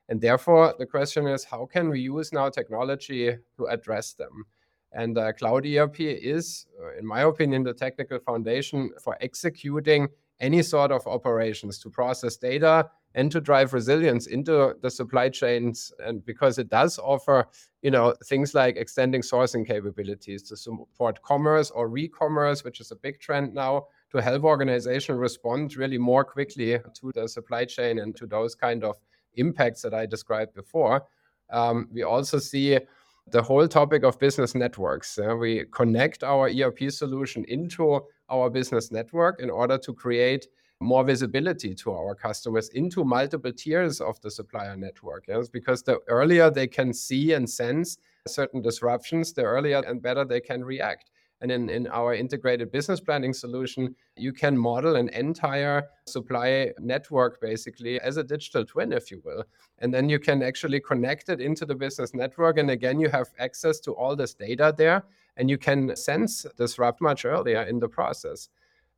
And 0.09 0.19
therefore, 0.19 0.75
the 0.77 0.85
question 0.85 1.27
is 1.27 1.43
how 1.43 1.65
can 1.65 1.89
we 1.89 1.99
use 1.99 2.33
now 2.33 2.49
technology 2.49 3.37
to 3.57 3.65
address 3.67 4.13
them? 4.13 4.45
And 4.93 5.17
uh, 5.17 5.31
Cloud 5.33 5.65
ERP 5.65 6.01
is, 6.01 6.65
uh, 6.81 6.97
in 6.97 7.05
my 7.05 7.21
opinion, 7.21 7.63
the 7.63 7.73
technical 7.73 8.19
foundation 8.19 8.91
for 9.01 9.17
executing 9.21 10.09
any 10.41 10.61
sort 10.61 10.91
of 10.91 11.05
operations 11.07 11.79
to 11.79 11.89
process 11.89 12.35
data 12.35 12.89
and 13.13 13.31
to 13.31 13.39
drive 13.39 13.73
resilience 13.73 14.27
into 14.27 14.75
the 14.81 14.89
supply 14.89 15.29
chains 15.29 15.93
and 16.03 16.25
because 16.25 16.57
it 16.57 16.69
does 16.69 16.97
offer 16.99 17.47
you 17.81 17.91
know 17.91 18.13
things 18.25 18.53
like 18.53 18.75
extending 18.75 19.21
sourcing 19.21 19.65
capabilities 19.65 20.41
to 20.41 20.57
support 20.57 21.21
commerce 21.21 21.71
or 21.71 21.87
re-commerce 21.87 22.63
which 22.63 22.81
is 22.81 22.91
a 22.91 22.95
big 22.95 23.19
trend 23.19 23.53
now 23.53 23.85
to 24.11 24.21
help 24.21 24.43
organizations 24.43 25.17
respond 25.17 25.75
really 25.77 25.97
more 25.97 26.23
quickly 26.23 26.79
to 26.93 27.11
the 27.13 27.27
supply 27.27 27.63
chain 27.63 27.99
and 27.99 28.15
to 28.15 28.25
those 28.25 28.55
kind 28.55 28.83
of 28.83 28.97
impacts 29.35 29.81
that 29.81 29.93
i 29.93 30.05
described 30.05 30.53
before 30.53 31.05
um, 31.51 31.87
we 31.91 32.03
also 32.03 32.39
see 32.39 32.79
the 33.27 33.41
whole 33.41 33.67
topic 33.67 34.03
of 34.03 34.19
business 34.19 34.55
networks. 34.55 35.17
Uh, 35.17 35.35
we 35.35 35.65
connect 35.71 36.23
our 36.23 36.49
ERP 36.49 36.89
solution 36.89 37.45
into 37.47 38.01
our 38.31 38.49
business 38.49 38.91
network 38.91 39.41
in 39.41 39.49
order 39.49 39.77
to 39.77 39.93
create 39.93 40.47
more 40.79 41.03
visibility 41.03 41.75
to 41.75 41.91
our 41.91 42.15
customers 42.15 42.69
into 42.69 43.03
multiple 43.03 43.51
tiers 43.51 44.01
of 44.01 44.19
the 44.21 44.31
supplier 44.31 44.75
network. 44.75 45.25
Yes? 45.27 45.47
Because 45.47 45.83
the 45.83 45.99
earlier 46.07 46.49
they 46.49 46.67
can 46.67 46.91
see 46.91 47.33
and 47.33 47.47
sense 47.47 47.97
certain 48.27 48.61
disruptions, 48.61 49.33
the 49.33 49.43
earlier 49.43 49.83
and 49.85 50.01
better 50.01 50.25
they 50.25 50.39
can 50.39 50.63
react. 50.63 51.10
And 51.41 51.51
in, 51.51 51.69
in 51.69 51.87
our 51.87 52.13
integrated 52.13 52.71
business 52.71 52.99
planning 52.99 53.33
solution, 53.33 53.95
you 54.15 54.31
can 54.31 54.55
model 54.57 54.95
an 54.95 55.09
entire 55.09 55.89
supply 56.05 56.71
network 56.79 57.41
basically 57.41 57.99
as 57.99 58.17
a 58.17 58.23
digital 58.23 58.63
twin, 58.63 58.93
if 58.93 59.09
you 59.09 59.21
will. 59.25 59.43
And 59.79 59.91
then 59.93 60.07
you 60.07 60.19
can 60.19 60.43
actually 60.43 60.79
connect 60.79 61.29
it 61.29 61.41
into 61.41 61.65
the 61.65 61.75
business 61.75 62.13
network. 62.13 62.59
And 62.59 62.69
again, 62.69 62.99
you 62.99 63.09
have 63.09 63.29
access 63.39 63.79
to 63.81 63.93
all 63.93 64.15
this 64.15 64.35
data 64.35 64.73
there 64.77 65.03
and 65.37 65.49
you 65.49 65.57
can 65.57 65.95
sense 65.95 66.45
disrupt 66.57 67.01
much 67.01 67.25
earlier 67.25 67.63
in 67.63 67.79
the 67.79 67.89
process. 67.89 68.49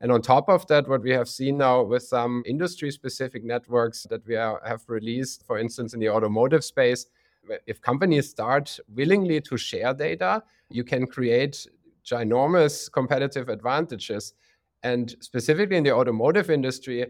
And 0.02 0.12
on 0.12 0.22
top 0.22 0.50
of 0.50 0.68
that, 0.68 0.90
what 0.90 1.02
we 1.02 1.12
have 1.12 1.30
seen 1.30 1.60
now 1.60 1.84
with 1.84 2.04
some 2.04 2.44
industry 2.46 2.92
specific 2.92 3.46
networks 3.46 4.04
that 4.10 4.28
we 4.28 4.36
are, 4.36 4.62
have 4.66 4.84
released, 4.88 5.46
for 5.48 5.58
instance, 5.58 5.94
in 5.94 6.02
the 6.02 6.10
automotive 6.10 6.66
space, 6.66 7.06
if 7.68 7.82
companies 7.82 8.30
start 8.30 8.80
willingly 8.94 9.40
to 9.42 9.56
share 9.56 9.94
data, 9.94 10.44
you 10.70 10.84
can 10.84 11.08
create 11.08 11.68
ginormous 12.06 12.92
competitive 12.92 13.50
advantages. 13.50 14.34
And 14.84 15.16
specifically 15.22 15.78
in 15.78 15.84
the 15.84 15.94
automotive 15.94 16.50
industry, 16.50 17.08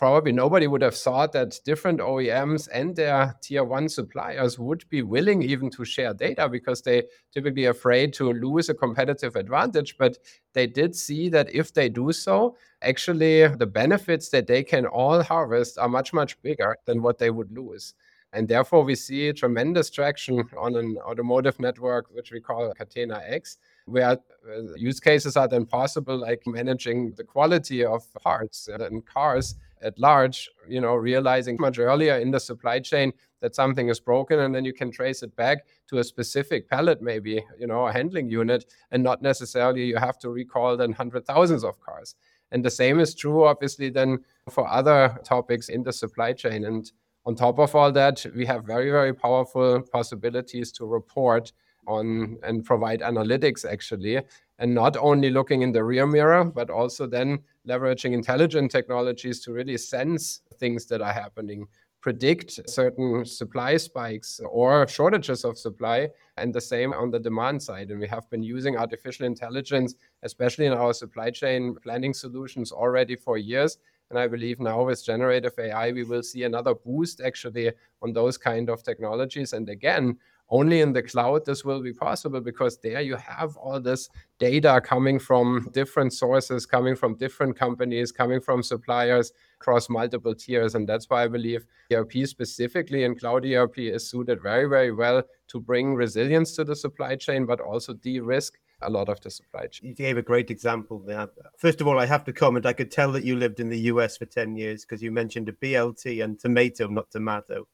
probably 0.00 0.32
nobody 0.32 0.66
would 0.66 0.80
have 0.80 0.96
thought 0.96 1.30
that 1.30 1.60
different 1.66 2.00
OEMs 2.00 2.70
and 2.72 2.96
their 2.96 3.36
tier 3.42 3.62
one 3.62 3.86
suppliers 3.86 4.58
would 4.58 4.82
be 4.88 5.02
willing 5.02 5.42
even 5.42 5.68
to 5.68 5.84
share 5.84 6.14
data 6.14 6.48
because 6.48 6.80
they 6.80 7.02
typically 7.34 7.66
afraid 7.66 8.14
to 8.14 8.32
lose 8.32 8.70
a 8.70 8.74
competitive 8.74 9.36
advantage. 9.36 9.98
But 9.98 10.16
they 10.54 10.66
did 10.66 10.96
see 10.96 11.28
that 11.28 11.54
if 11.54 11.74
they 11.74 11.90
do 11.90 12.12
so, 12.12 12.56
actually 12.80 13.46
the 13.46 13.66
benefits 13.66 14.30
that 14.30 14.46
they 14.46 14.64
can 14.64 14.86
all 14.86 15.22
harvest 15.22 15.76
are 15.76 15.88
much, 15.88 16.14
much 16.14 16.40
bigger 16.40 16.78
than 16.86 17.02
what 17.02 17.18
they 17.18 17.28
would 17.28 17.52
lose. 17.52 17.92
And 18.32 18.46
therefore, 18.46 18.84
we 18.84 18.94
see 18.94 19.32
tremendous 19.32 19.90
traction 19.90 20.44
on 20.56 20.76
an 20.76 20.98
automotive 20.98 21.58
network, 21.58 22.06
which 22.12 22.30
we 22.30 22.40
call 22.40 22.72
Catena 22.74 23.22
X, 23.26 23.56
where 23.86 24.10
uh, 24.10 24.74
use 24.76 25.00
cases 25.00 25.36
are 25.36 25.48
then 25.48 25.66
possible, 25.66 26.16
like 26.16 26.42
managing 26.46 27.12
the 27.16 27.24
quality 27.24 27.84
of 27.84 28.02
parts 28.14 28.68
and 28.68 29.04
cars 29.04 29.56
at 29.82 29.98
large, 29.98 30.48
you 30.68 30.80
know, 30.80 30.94
realizing 30.94 31.56
much 31.58 31.78
earlier 31.78 32.18
in 32.18 32.30
the 32.30 32.38
supply 32.38 32.78
chain 32.78 33.12
that 33.40 33.54
something 33.54 33.88
is 33.88 34.00
broken 34.00 34.38
and 34.40 34.54
then 34.54 34.64
you 34.64 34.72
can 34.72 34.90
trace 34.90 35.22
it 35.22 35.34
back 35.36 35.64
to 35.88 35.98
a 35.98 36.04
specific 36.04 36.68
pallet 36.68 37.00
maybe 37.00 37.42
you 37.58 37.66
know 37.66 37.86
a 37.86 37.92
handling 37.92 38.28
unit 38.28 38.66
and 38.90 39.02
not 39.02 39.22
necessarily 39.22 39.84
you 39.84 39.96
have 39.96 40.18
to 40.18 40.30
recall 40.30 40.76
then 40.76 40.92
hundred 40.92 41.26
thousands 41.26 41.64
of 41.64 41.80
cars. 41.80 42.14
And 42.52 42.64
the 42.64 42.70
same 42.70 43.00
is 43.00 43.14
true 43.14 43.44
obviously 43.44 43.90
then 43.90 44.18
for 44.50 44.68
other 44.68 45.18
topics 45.24 45.68
in 45.68 45.82
the 45.82 45.92
supply 45.92 46.32
chain. 46.32 46.64
And 46.64 46.90
on 47.26 47.34
top 47.34 47.58
of 47.58 47.74
all 47.74 47.92
that, 47.92 48.24
we 48.34 48.46
have 48.46 48.64
very, 48.64 48.90
very 48.90 49.14
powerful 49.14 49.82
possibilities 49.92 50.72
to 50.72 50.86
report 50.86 51.52
on 51.86 52.38
and 52.42 52.64
provide 52.64 53.00
analytics 53.00 53.64
actually, 53.64 54.20
and 54.58 54.74
not 54.74 54.96
only 54.96 55.30
looking 55.30 55.62
in 55.62 55.72
the 55.72 55.82
rear 55.82 56.06
mirror, 56.06 56.44
but 56.44 56.70
also 56.70 57.06
then 57.06 57.38
leveraging 57.66 58.12
intelligent 58.12 58.70
technologies 58.70 59.40
to 59.40 59.52
really 59.52 59.76
sense 59.76 60.42
things 60.58 60.86
that 60.86 61.00
are 61.00 61.12
happening, 61.12 61.66
predict 62.00 62.68
certain 62.68 63.24
supply 63.24 63.76
spikes 63.76 64.40
or 64.50 64.86
shortages 64.88 65.44
of 65.44 65.58
supply, 65.58 66.08
and 66.36 66.54
the 66.54 66.60
same 66.60 66.92
on 66.92 67.10
the 67.10 67.18
demand 67.18 67.62
side. 67.62 67.90
And 67.90 68.00
we 68.00 68.08
have 68.08 68.28
been 68.30 68.42
using 68.42 68.76
artificial 68.76 69.26
intelligence, 69.26 69.94
especially 70.22 70.66
in 70.66 70.72
our 70.72 70.94
supply 70.94 71.30
chain 71.30 71.74
planning 71.82 72.14
solutions, 72.14 72.72
already 72.72 73.16
for 73.16 73.36
years 73.36 73.78
and 74.10 74.18
I 74.18 74.26
believe 74.26 74.58
now 74.58 74.84
with 74.84 75.04
generative 75.04 75.54
AI, 75.58 75.92
we 75.92 76.02
will 76.02 76.22
see 76.22 76.42
another 76.42 76.74
boost 76.74 77.20
actually 77.20 77.72
on 78.02 78.12
those 78.12 78.36
kind 78.36 78.68
of 78.68 78.82
technologies. 78.82 79.52
And 79.52 79.68
again, 79.68 80.18
only 80.50 80.80
in 80.80 80.92
the 80.92 81.02
cloud 81.02 81.46
this 81.46 81.64
will 81.64 81.80
be 81.80 81.92
possible 81.92 82.40
because 82.40 82.76
there 82.78 83.00
you 83.00 83.14
have 83.14 83.56
all 83.56 83.80
this 83.80 84.08
data 84.40 84.80
coming 84.82 85.20
from 85.20 85.70
different 85.72 86.12
sources, 86.12 86.66
coming 86.66 86.96
from 86.96 87.14
different 87.14 87.56
companies, 87.56 88.10
coming 88.10 88.40
from 88.40 88.64
suppliers 88.64 89.32
across 89.60 89.88
multiple 89.88 90.34
tiers. 90.34 90.74
And 90.74 90.88
that's 90.88 91.08
why 91.08 91.22
I 91.22 91.28
believe 91.28 91.64
ERP 91.92 92.26
specifically 92.26 93.04
in 93.04 93.16
cloud 93.16 93.46
ERP 93.46 93.78
is 93.78 94.10
suited 94.10 94.42
very, 94.42 94.68
very 94.68 94.90
well 94.90 95.22
to 95.48 95.60
bring 95.60 95.94
resilience 95.94 96.56
to 96.56 96.64
the 96.64 96.74
supply 96.74 97.14
chain, 97.14 97.46
but 97.46 97.60
also 97.60 97.94
de 97.94 98.18
risk 98.18 98.58
a 98.82 98.90
lot 98.90 99.08
of 99.08 99.20
the 99.20 99.30
supply 99.30 99.66
chain. 99.66 99.88
You 99.90 99.94
gave 99.94 100.16
a 100.16 100.22
great 100.22 100.50
example 100.50 100.98
there. 100.98 101.28
First 101.58 101.80
of 101.80 101.86
all, 101.86 101.98
I 101.98 102.06
have 102.06 102.24
to 102.24 102.32
comment. 102.32 102.66
I 102.66 102.72
could 102.72 102.90
tell 102.90 103.12
that 103.12 103.24
you 103.24 103.36
lived 103.36 103.60
in 103.60 103.68
the 103.68 103.80
US 103.80 104.16
for 104.16 104.26
10 104.26 104.56
years 104.56 104.84
because 104.84 105.02
you 105.02 105.10
mentioned 105.10 105.48
a 105.48 105.52
BLT 105.52 106.22
and 106.24 106.38
tomato, 106.38 106.86
not 106.88 107.10
tomato. 107.10 107.66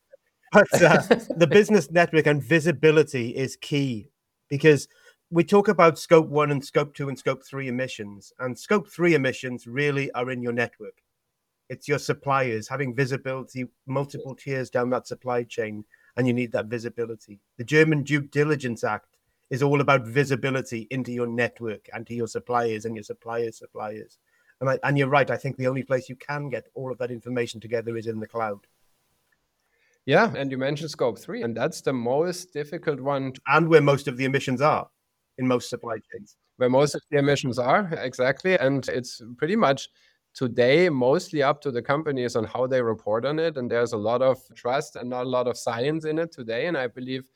But 0.53 0.83
uh, 0.83 1.03
the 1.37 1.49
business 1.49 1.91
network 1.91 2.27
and 2.27 2.43
visibility 2.43 3.31
is 3.31 3.57
key 3.57 4.11
because 4.49 4.89
we 5.31 5.45
talk 5.45 5.69
about 5.69 5.99
scope 5.99 6.29
one 6.29 6.51
and 6.51 6.65
scope 6.65 6.95
two 6.95 7.09
and 7.09 7.19
scope 7.19 7.45
three 7.45 7.69
emissions, 7.69 8.33
and 8.39 8.57
scope 8.57 8.89
three 8.89 9.15
emissions 9.15 9.67
really 9.67 10.11
are 10.13 10.31
in 10.31 10.41
your 10.41 10.53
network. 10.53 11.03
It's 11.69 11.89
your 11.89 11.99
suppliers 11.99 12.69
having 12.69 12.95
visibility 12.95 13.67
multiple 13.87 14.37
tiers 14.37 14.71
down 14.71 14.91
that 14.91 15.09
supply 15.09 15.43
chain, 15.43 15.85
and 16.17 16.29
you 16.29 16.33
need 16.33 16.53
that 16.53 16.67
visibility. 16.67 17.41
The 17.59 17.65
German 17.65 18.05
Due 18.05 18.21
Diligence 18.21 18.85
Act 18.85 19.16
is 19.51 19.63
all 19.63 19.81
about 19.81 20.07
visibility 20.07 20.87
into 20.91 21.13
your 21.13 21.27
network 21.27 21.89
and 21.93 22.07
to 22.07 22.15
your 22.15 22.27
suppliers 22.27 22.85
and 22.85 22.97
your 22.97 23.05
suppliers' 23.05 23.59
suppliers. 23.59 24.19
And, 24.61 24.71
I, 24.71 24.79
and 24.83 24.97
you're 24.97 25.09
right. 25.09 25.31
I 25.31 25.37
think 25.37 25.57
the 25.57 25.67
only 25.67 25.83
place 25.83 26.09
you 26.09 26.17
can 26.17 26.49
get 26.49 26.69
all 26.75 26.91
of 26.91 26.99
that 26.99 27.11
information 27.11 27.61
together 27.61 27.97
is 27.97 28.07
in 28.07 28.21
the 28.21 28.27
cloud. 28.27 28.67
Yeah, 30.07 30.33
and 30.37 30.51
you 30.53 30.59
mentioned 30.59 30.91
scope 30.91 31.19
three, 31.19 31.43
and 31.43 31.57
that's 31.57 31.81
the 31.81 31.93
most 31.93 32.53
difficult 32.53 33.01
one. 33.01 33.33
And 33.49 33.69
where 33.69 33.83
most 33.83 34.07
of 34.07 34.17
the 34.17 34.25
emissions 34.25 34.63
are 34.63 34.89
in 35.39 35.47
most 35.47 35.69
supply 35.69 35.97
chains. 36.13 36.37
Where 36.57 36.71
most 36.71 36.95
of 36.95 37.03
the 37.11 37.19
emissions 37.19 37.59
are, 37.59 37.93
exactly. 37.93 38.59
And 38.59 38.89
it's 38.89 39.21
pretty 39.37 39.57
much 39.57 39.89
today 40.35 40.89
mostly 40.89 41.43
up 41.43 41.61
to 41.63 41.71
the 41.71 41.83
companies 41.83 42.37
on 42.37 42.45
how 42.45 42.67
they 42.67 42.81
report 42.81 43.25
on 43.25 43.39
it. 43.39 43.57
And 43.57 43.71
there's 43.71 43.93
a 43.93 43.99
lot 43.99 44.23
of 44.23 44.39
trust 44.55 44.97
and 44.97 45.11
not 45.11 45.27
a 45.27 45.29
lot 45.29 45.49
of 45.49 45.59
science 45.59 46.05
in 46.05 46.19
it 46.19 46.33
today. 46.33 46.67
And 46.67 46.77
I 46.77 46.87
believe 46.87 47.29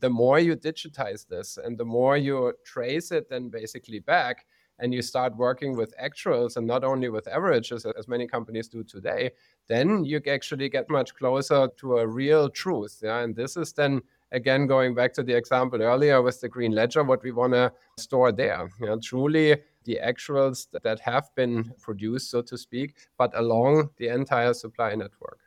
the 0.00 0.10
more 0.10 0.38
you 0.38 0.56
digitize 0.56 1.26
this 1.26 1.58
and 1.62 1.76
the 1.76 1.84
more 1.84 2.16
you 2.16 2.52
trace 2.64 3.10
it 3.10 3.28
then 3.28 3.48
basically 3.48 4.00
back 4.00 4.46
and 4.78 4.92
you 4.92 5.02
start 5.02 5.36
working 5.36 5.76
with 5.76 5.94
actuals 6.02 6.56
and 6.56 6.66
not 6.66 6.82
only 6.82 7.08
with 7.08 7.28
averages 7.28 7.86
as 7.98 8.08
many 8.08 8.26
companies 8.26 8.68
do 8.68 8.82
today 8.82 9.30
then 9.68 10.04
you 10.04 10.20
actually 10.28 10.68
get 10.68 10.88
much 10.90 11.14
closer 11.14 11.68
to 11.76 11.98
a 11.98 12.06
real 12.06 12.48
truth 12.48 13.00
yeah 13.02 13.20
and 13.20 13.36
this 13.36 13.56
is 13.56 13.72
then 13.72 14.00
again 14.32 14.66
going 14.66 14.94
back 14.94 15.12
to 15.12 15.22
the 15.22 15.34
example 15.34 15.82
earlier 15.82 16.22
with 16.22 16.40
the 16.40 16.48
green 16.48 16.72
ledger 16.72 17.02
what 17.04 17.22
we 17.22 17.32
want 17.32 17.52
to 17.52 17.72
store 17.98 18.32
there 18.32 18.68
you 18.80 18.86
know, 18.86 18.98
truly 18.98 19.56
the 19.84 19.98
actuals 20.02 20.68
that 20.82 21.00
have 21.00 21.30
been 21.34 21.72
produced, 21.80 22.30
so 22.30 22.42
to 22.42 22.56
speak, 22.56 22.96
but 23.18 23.36
along 23.36 23.90
the 23.96 24.08
entire 24.08 24.54
supply 24.54 24.94
network. 24.94 25.38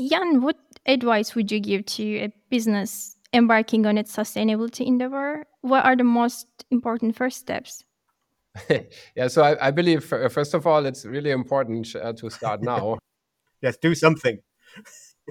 Jan, 0.00 0.40
what 0.40 0.56
advice 0.86 1.34
would 1.34 1.52
you 1.52 1.60
give 1.60 1.84
to 1.86 2.02
a 2.18 2.32
business 2.48 3.16
embarking 3.32 3.86
on 3.86 3.98
its 3.98 4.16
sustainability 4.16 4.86
endeavor? 4.86 5.44
What 5.60 5.84
are 5.84 5.96
the 5.96 6.04
most 6.04 6.46
important 6.70 7.16
first 7.16 7.38
steps? 7.38 7.84
yeah, 9.14 9.28
so 9.28 9.42
I, 9.42 9.68
I, 9.68 9.70
believe, 9.70 10.04
first 10.04 10.54
of 10.54 10.66
all, 10.66 10.86
it's 10.86 11.04
really 11.04 11.30
important 11.30 11.94
uh, 11.94 12.12
to 12.14 12.30
start 12.30 12.62
now. 12.62 12.98
yes, 13.62 13.76
do 13.76 13.94
something. 13.94 14.38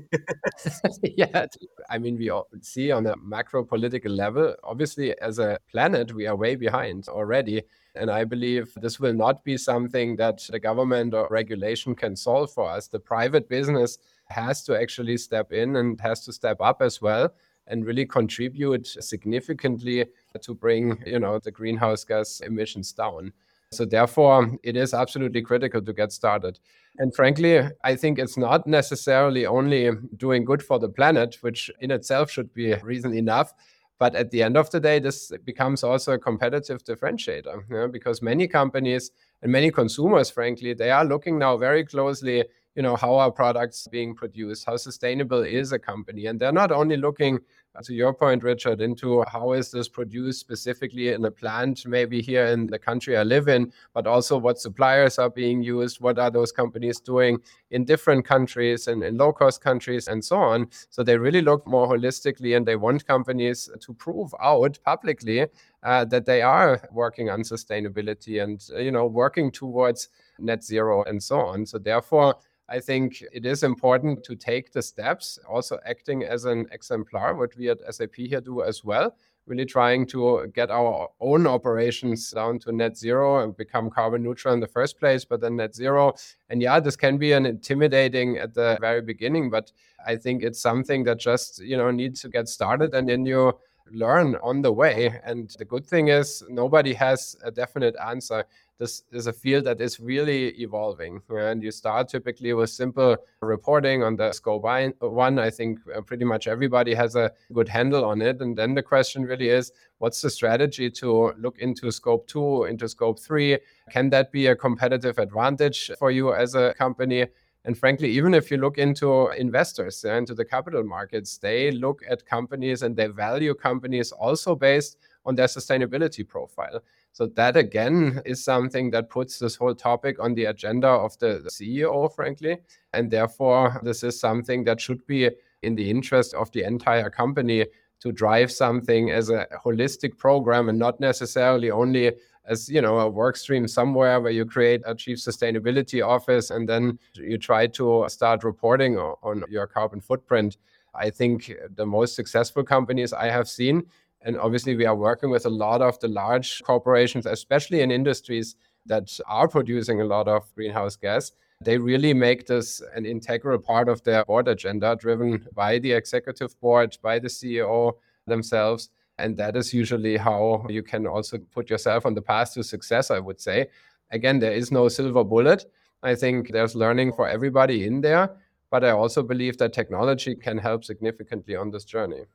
yeah, 1.03 1.45
I 1.89 1.97
mean, 1.97 2.17
we 2.17 2.31
see 2.61 2.91
on 2.91 3.05
a 3.07 3.15
macro 3.17 3.65
political 3.65 4.11
level, 4.11 4.55
obviously, 4.63 5.19
as 5.19 5.39
a 5.39 5.59
planet, 5.69 6.13
we 6.13 6.27
are 6.27 6.35
way 6.35 6.55
behind 6.55 7.09
already. 7.09 7.63
And 7.95 8.09
I 8.09 8.23
believe 8.23 8.71
this 8.77 8.99
will 8.99 9.13
not 9.13 9.43
be 9.43 9.57
something 9.57 10.15
that 10.17 10.41
the 10.49 10.59
government 10.59 11.13
or 11.13 11.27
regulation 11.29 11.95
can 11.95 12.15
solve 12.15 12.53
for 12.53 12.69
us. 12.69 12.87
The 12.87 12.99
private 12.99 13.49
business 13.49 13.97
has 14.29 14.63
to 14.63 14.79
actually 14.79 15.17
step 15.17 15.51
in 15.51 15.75
and 15.75 15.99
has 16.01 16.23
to 16.25 16.33
step 16.33 16.57
up 16.61 16.81
as 16.81 17.01
well 17.01 17.33
and 17.67 17.85
really 17.85 18.05
contribute 18.05 18.87
significantly 18.87 20.05
to 20.41 20.53
bring 20.53 21.01
you 21.05 21.19
know 21.19 21.39
the 21.39 21.51
greenhouse 21.51 22.03
gas 22.03 22.41
emissions 22.41 22.91
down. 22.91 23.31
So 23.71 23.85
therefore 23.85 24.57
it 24.63 24.75
is 24.75 24.93
absolutely 24.93 25.43
critical 25.43 25.81
to 25.81 25.93
get 25.93 26.11
started. 26.11 26.59
And 26.97 27.15
frankly 27.15 27.61
i 27.83 27.95
think 27.95 28.19
it's 28.19 28.37
not 28.37 28.67
necessarily 28.67 29.45
only 29.45 29.91
doing 30.17 30.43
good 30.45 30.63
for 30.63 30.79
the 30.79 30.89
planet 30.89 31.37
which 31.41 31.71
in 31.79 31.91
itself 31.91 32.31
should 32.31 32.53
be 32.53 32.73
reason 32.83 33.13
enough 33.13 33.53
but 33.99 34.15
at 34.15 34.31
the 34.31 34.41
end 34.41 34.57
of 34.57 34.69
the 34.71 34.79
day 34.79 34.99
this 34.99 35.31
becomes 35.45 35.83
also 35.83 36.13
a 36.13 36.19
competitive 36.19 36.83
differentiator 36.83 37.63
you 37.69 37.75
know, 37.75 37.87
because 37.87 38.21
many 38.21 38.47
companies 38.47 39.11
and 39.41 39.51
many 39.51 39.69
consumers 39.71 40.29
frankly 40.29 40.73
they 40.73 40.89
are 40.89 41.05
looking 41.05 41.37
now 41.37 41.55
very 41.57 41.85
closely 41.85 42.43
you 42.79 42.83
know 42.83 42.95
how 42.95 43.15
are 43.15 43.29
products 43.29 43.89
being 43.91 44.15
produced 44.15 44.63
how 44.65 44.77
sustainable 44.77 45.41
is 45.41 45.73
a 45.73 45.77
company 45.77 46.27
and 46.27 46.39
they're 46.39 46.59
not 46.63 46.71
only 46.71 46.95
looking 46.95 47.37
to 47.83 47.93
your 47.93 48.13
point, 48.13 48.43
Richard, 48.43 48.81
into 48.81 49.23
how 49.27 49.53
is 49.53 49.71
this 49.71 49.87
produced 49.87 50.39
specifically 50.39 51.09
in 51.09 51.23
a 51.25 51.31
plant, 51.31 51.85
maybe 51.85 52.21
here 52.21 52.45
in 52.47 52.67
the 52.67 52.79
country 52.79 53.15
I 53.15 53.23
live 53.23 53.47
in, 53.47 53.71
but 53.93 54.05
also 54.07 54.37
what 54.37 54.59
suppliers 54.59 55.17
are 55.17 55.29
being 55.29 55.61
used, 55.61 56.01
what 56.01 56.19
are 56.19 56.31
those 56.31 56.51
companies 56.51 56.99
doing 56.99 57.39
in 57.71 57.85
different 57.85 58.25
countries 58.25 58.87
and 58.87 59.03
in 59.03 59.17
low 59.17 59.31
cost 59.31 59.61
countries 59.61 60.07
and 60.07 60.23
so 60.23 60.37
on. 60.37 60.67
So 60.89 61.03
they 61.03 61.17
really 61.17 61.41
look 61.41 61.65
more 61.67 61.87
holistically 61.87 62.57
and 62.57 62.65
they 62.65 62.75
want 62.75 63.07
companies 63.07 63.69
to 63.79 63.93
prove 63.93 64.33
out 64.41 64.77
publicly 64.83 65.47
uh, 65.83 66.05
that 66.05 66.25
they 66.25 66.41
are 66.41 66.81
working 66.91 67.29
on 67.29 67.43
sustainability 67.43 68.43
and, 68.43 68.61
uh, 68.75 68.79
you 68.79 68.91
know, 68.91 69.05
working 69.05 69.51
towards 69.51 70.09
net 70.37 70.63
zero 70.63 71.03
and 71.03 71.21
so 71.21 71.39
on. 71.39 71.65
So 71.65 71.77
therefore, 71.77 72.35
I 72.69 72.79
think 72.79 73.23
it 73.33 73.45
is 73.45 73.63
important 73.63 74.23
to 74.25 74.35
take 74.35 74.71
the 74.71 74.81
steps, 74.81 75.39
also 75.49 75.79
acting 75.85 76.23
as 76.23 76.45
an 76.45 76.67
exemplar, 76.71 77.35
what 77.35 77.55
we 77.57 77.69
at 77.69 77.79
SAP 77.93 78.15
here 78.15 78.41
do 78.41 78.61
as 78.61 78.83
well, 78.83 79.15
really 79.47 79.65
trying 79.65 80.05
to 80.07 80.51
get 80.53 80.69
our 80.69 81.09
own 81.19 81.47
operations 81.47 82.29
down 82.29 82.59
to 82.59 82.71
net 82.71 82.95
zero 82.95 83.43
and 83.43 83.57
become 83.57 83.89
carbon 83.89 84.21
neutral 84.21 84.53
in 84.53 84.59
the 84.59 84.67
first 84.67 84.99
place, 84.99 85.25
but 85.25 85.41
then 85.41 85.55
net 85.55 85.73
zero. 85.75 86.13
And 86.49 86.61
yeah, 86.61 86.79
this 86.79 86.95
can 86.95 87.17
be 87.17 87.31
an 87.31 87.45
intimidating 87.47 88.37
at 88.37 88.53
the 88.53 88.77
very 88.79 89.01
beginning, 89.01 89.49
but 89.49 89.71
I 90.05 90.15
think 90.15 90.43
it's 90.43 90.61
something 90.61 91.03
that 91.05 91.17
just, 91.17 91.59
you 91.59 91.75
know, 91.75 91.89
needs 91.89 92.21
to 92.21 92.29
get 92.29 92.47
started 92.47 92.93
and 92.93 93.09
then 93.09 93.25
you 93.25 93.57
learn 93.91 94.35
on 94.43 94.61
the 94.61 94.71
way. 94.71 95.19
And 95.23 95.49
the 95.57 95.65
good 95.65 95.85
thing 95.85 96.09
is 96.09 96.43
nobody 96.49 96.93
has 96.93 97.35
a 97.43 97.51
definite 97.51 97.95
answer 98.03 98.45
this 98.79 99.03
is 99.11 99.27
a 99.27 99.33
field 99.33 99.65
that 99.65 99.81
is 99.81 99.99
really 99.99 100.47
evolving. 100.61 101.21
And 101.29 101.61
you 101.61 101.69
start 101.69 102.07
typically 102.07 102.53
with 102.53 102.69
simple 102.69 103.17
reporting 103.41 104.03
on 104.03 104.15
the 104.15 104.31
scope 104.31 104.63
one. 104.63 105.37
I 105.37 105.49
think 105.49 105.79
uh, 105.93 106.01
pretty 106.01 106.23
much 106.23 106.47
everybody 106.47 106.93
has 106.95 107.15
a 107.15 107.31
good 107.53 107.67
handle 107.67 108.05
on 108.05 108.21
it. 108.21 108.39
And 108.39 108.57
then 108.57 108.73
the 108.73 108.81
question 108.81 109.23
really 109.23 109.49
is 109.49 109.73
what's 109.97 110.21
the 110.21 110.29
strategy 110.29 110.89
to 110.91 111.33
look 111.37 111.59
into 111.59 111.91
scope 111.91 112.27
two, 112.27 112.63
into 112.63 112.87
scope 112.87 113.19
three? 113.19 113.59
Can 113.91 114.09
that 114.11 114.31
be 114.31 114.47
a 114.47 114.55
competitive 114.55 115.19
advantage 115.19 115.91
for 115.99 116.09
you 116.09 116.33
as 116.33 116.55
a 116.55 116.73
company? 116.75 117.27
And 117.65 117.77
frankly, 117.77 118.09
even 118.11 118.33
if 118.33 118.49
you 118.49 118.57
look 118.57 118.77
into 118.77 119.27
investors, 119.29 120.05
uh, 120.05 120.13
into 120.13 120.33
the 120.33 120.45
capital 120.45 120.83
markets, 120.83 121.37
they 121.37 121.71
look 121.71 122.01
at 122.09 122.25
companies 122.25 122.83
and 122.83 122.95
they 122.95 123.07
value 123.07 123.53
companies 123.53 124.11
also 124.11 124.55
based 124.55 124.97
on 125.25 125.35
their 125.35 125.47
sustainability 125.47 126.27
profile. 126.27 126.81
So 127.11 127.27
that 127.35 127.57
again 127.57 128.21
is 128.25 128.43
something 128.43 128.91
that 128.91 129.09
puts 129.09 129.39
this 129.39 129.55
whole 129.55 129.75
topic 129.75 130.23
on 130.23 130.33
the 130.35 130.45
agenda 130.45 130.87
of 130.87 131.17
the 131.19 131.41
CEO, 131.49 132.13
frankly. 132.13 132.59
And 132.93 133.11
therefore, 133.11 133.81
this 133.83 134.03
is 134.03 134.19
something 134.19 134.63
that 134.63 134.79
should 134.79 135.05
be 135.05 135.29
in 135.61 135.75
the 135.75 135.89
interest 135.89 136.33
of 136.33 136.51
the 136.51 136.63
entire 136.63 137.09
company 137.09 137.65
to 137.99 138.11
drive 138.13 138.51
something 138.51 139.11
as 139.11 139.29
a 139.29 139.45
holistic 139.65 140.17
program 140.17 140.69
and 140.69 140.79
not 140.79 140.99
necessarily 140.99 141.69
only 141.69 142.13
as 142.49 142.67
you 142.67 142.81
know 142.81 142.99
a 142.99 143.09
work 143.09 143.37
stream 143.37 143.67
somewhere 143.67 144.19
where 144.19 144.31
you 144.31 144.45
create 144.45 144.81
a 144.85 144.93
chief 144.93 145.17
sustainability 145.17 146.05
office 146.05 146.49
and 146.49 146.67
then 146.67 146.99
you 147.13 147.37
try 147.37 147.65
to 147.67 148.05
start 148.09 148.43
reporting 148.43 148.97
on 148.97 149.43
your 149.49 149.67
carbon 149.67 150.01
footprint 150.01 150.57
i 150.93 151.09
think 151.09 151.53
the 151.75 151.85
most 151.85 152.15
successful 152.15 152.63
companies 152.63 153.13
i 153.13 153.27
have 153.27 153.47
seen 153.47 153.85
and 154.21 154.37
obviously, 154.37 154.75
we 154.75 154.85
are 154.85 154.95
working 154.95 155.29
with 155.29 155.45
a 155.45 155.49
lot 155.49 155.81
of 155.81 155.99
the 155.99 156.07
large 156.07 156.61
corporations, 156.63 157.25
especially 157.25 157.81
in 157.81 157.91
industries 157.91 158.55
that 158.85 159.17
are 159.27 159.47
producing 159.47 160.01
a 160.01 160.05
lot 160.05 160.27
of 160.27 160.53
greenhouse 160.55 160.95
gas. 160.95 161.31
They 161.61 161.77
really 161.77 162.13
make 162.13 162.45
this 162.45 162.81
an 162.95 163.05
integral 163.05 163.59
part 163.59 163.87
of 163.87 164.03
their 164.03 164.25
board 164.25 164.47
agenda, 164.47 164.95
driven 164.99 165.47
by 165.53 165.79
the 165.79 165.93
executive 165.93 166.59
board, 166.59 166.97
by 167.01 167.19
the 167.19 167.27
CEO 167.27 167.93
themselves. 168.27 168.89
And 169.19 169.37
that 169.37 169.55
is 169.55 169.73
usually 169.73 170.17
how 170.17 170.65
you 170.69 170.83
can 170.83 171.05
also 171.05 171.37
put 171.37 171.69
yourself 171.69 172.05
on 172.05 172.13
the 172.13 172.21
path 172.21 172.53
to 172.53 172.63
success, 172.63 173.11
I 173.11 173.19
would 173.19 173.39
say. 173.39 173.67
Again, 174.11 174.39
there 174.39 174.53
is 174.53 174.71
no 174.71 174.87
silver 174.87 175.23
bullet. 175.23 175.65
I 176.01 176.15
think 176.15 176.51
there's 176.51 176.75
learning 176.75 177.13
for 177.13 177.27
everybody 177.27 177.85
in 177.85 178.01
there. 178.01 178.35
But 178.71 178.83
I 178.83 178.91
also 178.91 179.23
believe 179.23 179.57
that 179.57 179.73
technology 179.73 180.35
can 180.35 180.57
help 180.57 180.83
significantly 180.83 181.55
on 181.55 181.71
this 181.71 181.83
journey 181.83 182.25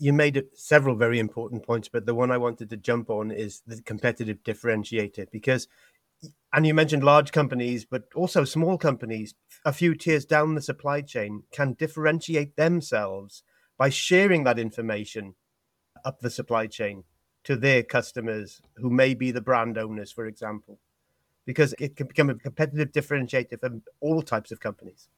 you 0.00 0.14
made 0.14 0.42
several 0.54 0.96
very 0.96 1.18
important 1.18 1.62
points, 1.62 1.88
but 1.88 2.06
the 2.06 2.14
one 2.14 2.30
I 2.30 2.38
wanted 2.38 2.70
to 2.70 2.76
jump 2.78 3.10
on 3.10 3.30
is 3.30 3.60
the 3.66 3.82
competitive 3.82 4.38
differentiator 4.42 5.30
because, 5.30 5.68
and 6.54 6.66
you 6.66 6.72
mentioned 6.72 7.04
large 7.04 7.32
companies, 7.32 7.84
but 7.84 8.04
also 8.14 8.44
small 8.44 8.78
companies, 8.78 9.34
a 9.62 9.74
few 9.74 9.94
tiers 9.94 10.24
down 10.24 10.54
the 10.54 10.62
supply 10.62 11.02
chain 11.02 11.42
can 11.52 11.74
differentiate 11.74 12.56
themselves 12.56 13.42
by 13.76 13.90
sharing 13.90 14.44
that 14.44 14.58
information 14.58 15.34
up 16.04 16.20
the 16.20 16.30
supply 16.30 16.66
chain 16.66 17.04
to 17.44 17.56
their 17.56 17.82
customers 17.82 18.60
who 18.76 18.90
may 18.90 19.14
be 19.14 19.30
the 19.30 19.40
brand 19.40 19.78
owners, 19.78 20.12
for 20.12 20.26
example, 20.26 20.78
because 21.46 21.74
it 21.78 21.96
can 21.96 22.06
become 22.06 22.30
a 22.30 22.34
competitive 22.34 22.92
differentiator 22.92 23.58
for 23.60 23.80
all 24.00 24.22
types 24.22 24.52
of 24.52 24.60
companies. 24.60 25.08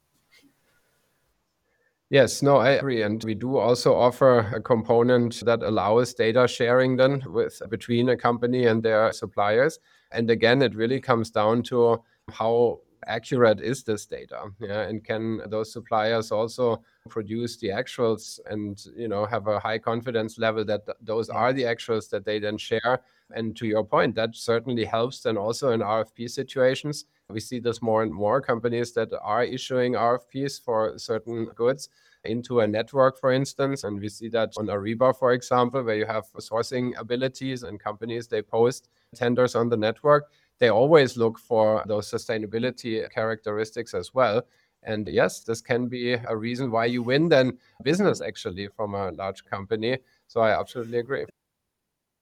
Yes, 2.10 2.42
no, 2.42 2.56
I 2.56 2.70
agree. 2.72 3.02
And 3.02 3.24
we 3.24 3.34
do 3.34 3.56
also 3.56 3.94
offer 3.94 4.40
a 4.40 4.60
component 4.60 5.42
that 5.46 5.62
allows 5.62 6.12
data 6.12 6.46
sharing 6.46 6.96
then 6.96 7.22
with 7.26 7.62
between 7.70 8.10
a 8.10 8.16
company 8.16 8.66
and 8.66 8.82
their 8.82 9.12
suppliers. 9.12 9.78
And 10.10 10.28
again, 10.28 10.60
it 10.60 10.74
really 10.74 11.00
comes 11.00 11.30
down 11.30 11.62
to 11.64 12.02
how 12.30 12.80
accurate 13.06 13.60
is 13.60 13.82
this 13.82 14.06
data 14.06 14.44
yeah 14.60 14.82
and 14.82 15.04
can 15.04 15.40
those 15.48 15.72
suppliers 15.72 16.30
also 16.30 16.82
produce 17.08 17.56
the 17.56 17.68
actuals 17.68 18.38
and 18.46 18.86
you 18.96 19.08
know 19.08 19.26
have 19.26 19.48
a 19.48 19.58
high 19.58 19.78
confidence 19.78 20.38
level 20.38 20.64
that 20.64 20.86
th- 20.86 20.96
those 21.00 21.28
are 21.28 21.52
the 21.52 21.62
actuals 21.62 22.08
that 22.08 22.24
they 22.24 22.38
then 22.38 22.56
share 22.56 23.00
and 23.34 23.56
to 23.56 23.66
your 23.66 23.84
point 23.84 24.14
that 24.14 24.34
certainly 24.36 24.84
helps 24.84 25.20
then 25.20 25.36
also 25.36 25.70
in 25.70 25.80
rfp 25.80 26.30
situations 26.30 27.06
we 27.32 27.40
see 27.40 27.58
this 27.58 27.82
more 27.82 28.02
and 28.02 28.12
more 28.12 28.40
companies 28.40 28.92
that 28.92 29.08
are 29.22 29.44
issuing 29.44 29.94
RFPs 29.94 30.62
for 30.62 30.98
certain 30.98 31.46
goods 31.54 31.88
into 32.24 32.60
a 32.60 32.66
network, 32.66 33.18
for 33.18 33.32
instance. 33.32 33.84
And 33.84 34.00
we 34.00 34.08
see 34.08 34.28
that 34.28 34.52
on 34.56 34.66
Ariba, 34.66 35.16
for 35.18 35.32
example, 35.32 35.82
where 35.82 35.96
you 35.96 36.06
have 36.06 36.24
sourcing 36.38 36.98
abilities 36.98 37.62
and 37.62 37.80
companies, 37.80 38.28
they 38.28 38.42
post 38.42 38.88
tenders 39.14 39.54
on 39.54 39.68
the 39.68 39.76
network. 39.76 40.30
They 40.58 40.68
always 40.68 41.16
look 41.16 41.38
for 41.38 41.82
those 41.86 42.08
sustainability 42.08 43.10
characteristics 43.10 43.94
as 43.94 44.14
well. 44.14 44.42
And 44.82 45.08
yes, 45.08 45.40
this 45.40 45.60
can 45.60 45.88
be 45.88 46.14
a 46.14 46.36
reason 46.36 46.70
why 46.70 46.86
you 46.86 47.02
win 47.02 47.28
then 47.28 47.58
business 47.82 48.20
actually 48.20 48.68
from 48.68 48.94
a 48.94 49.10
large 49.12 49.44
company. 49.44 49.98
So 50.26 50.40
I 50.40 50.58
absolutely 50.58 50.98
agree. 50.98 51.26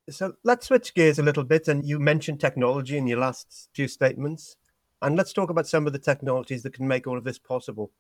So 0.09 0.35
let's 0.43 0.67
switch 0.67 0.95
gears 0.95 1.19
a 1.19 1.23
little 1.23 1.45
bit. 1.45 1.69
And 1.69 1.85
you 1.85 1.99
mentioned 1.99 2.41
technology 2.41 2.99
in 2.99 3.07
your 3.07 3.19
last 3.19 3.71
few 3.73 3.89
statements. 3.89 4.57
And 5.03 5.17
let's 5.17 5.33
talk 5.33 5.51
about 5.51 5.67
some 5.67 5.87
of 5.87 5.93
the 5.93 5.99
technologies 5.99 6.63
that 6.65 6.75
can 6.75 6.87
make 6.87 7.07
all 7.07 7.17
of 7.17 7.25
this 7.25 7.39
possible. 7.39 7.93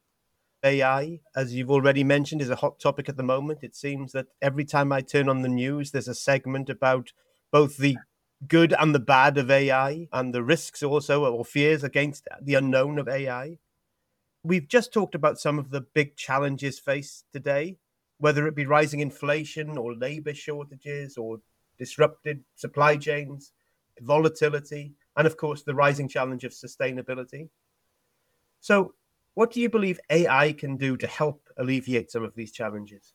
AI, 0.62 1.20
as 1.34 1.54
you've 1.54 1.70
already 1.70 2.04
mentioned, 2.04 2.42
is 2.42 2.50
a 2.50 2.56
hot 2.56 2.78
topic 2.78 3.08
at 3.08 3.16
the 3.16 3.22
moment. 3.22 3.60
It 3.62 3.74
seems 3.74 4.12
that 4.12 4.26
every 4.42 4.66
time 4.66 4.92
I 4.92 5.00
turn 5.00 5.28
on 5.28 5.40
the 5.40 5.48
news, 5.48 5.90
there's 5.90 6.08
a 6.08 6.14
segment 6.14 6.68
about 6.68 7.12
both 7.50 7.78
the 7.78 7.96
good 8.46 8.74
and 8.78 8.94
the 8.94 9.00
bad 9.00 9.38
of 9.38 9.50
AI 9.50 10.08
and 10.12 10.34
the 10.34 10.42
risks 10.42 10.82
also 10.82 11.24
or 11.24 11.44
fears 11.44 11.82
against 11.82 12.28
the 12.42 12.54
unknown 12.54 12.98
of 12.98 13.08
AI. 13.08 13.58
We've 14.42 14.68
just 14.68 14.92
talked 14.92 15.14
about 15.14 15.38
some 15.38 15.58
of 15.58 15.70
the 15.70 15.82
big 15.82 16.16
challenges 16.16 16.78
faced 16.78 17.26
today, 17.32 17.78
whether 18.18 18.46
it 18.46 18.54
be 18.54 18.66
rising 18.66 19.00
inflation 19.00 19.76
or 19.76 19.94
labor 19.94 20.34
shortages 20.34 21.18
or 21.18 21.40
disrupted 21.78 22.44
supply 22.54 22.96
chains, 22.96 23.52
volatility, 24.00 24.92
and 25.16 25.26
of 25.26 25.36
course 25.36 25.62
the 25.62 25.74
rising 25.74 26.08
challenge 26.08 26.44
of 26.44 26.52
sustainability. 26.52 27.48
So, 28.60 28.94
what 29.34 29.52
do 29.52 29.60
you 29.60 29.68
believe 29.68 30.00
AI 30.10 30.52
can 30.52 30.76
do 30.76 30.96
to 30.96 31.06
help 31.06 31.48
alleviate 31.56 32.10
some 32.10 32.24
of 32.24 32.34
these 32.34 32.52
challenges? 32.52 33.14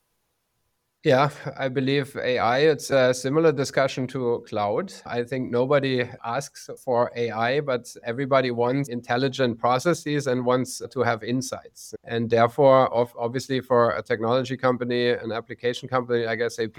Yeah, 1.06 1.30
I 1.56 1.68
believe 1.70 2.18
AI, 2.18 2.58
it's 2.62 2.90
a 2.90 3.14
similar 3.14 3.52
discussion 3.52 4.08
to 4.08 4.44
cloud. 4.48 4.92
I 5.06 5.22
think 5.24 5.52
nobody 5.52 6.10
asks 6.24 6.68
for 6.84 7.12
AI, 7.16 7.60
but 7.60 7.96
everybody 8.04 8.50
wants 8.50 8.90
intelligent 8.90 9.60
processes 9.60 10.26
and 10.26 10.44
wants 10.44 10.82
to 10.90 11.00
have 11.04 11.22
insights. 11.24 11.94
And 12.06 12.28
therefore, 12.28 12.90
obviously, 13.20 13.62
for 13.62 13.92
a 13.92 14.02
technology 14.02 14.58
company, 14.58 15.10
an 15.12 15.32
application 15.32 15.88
company 15.88 16.26
like 16.26 16.42
SAP, 16.50 16.76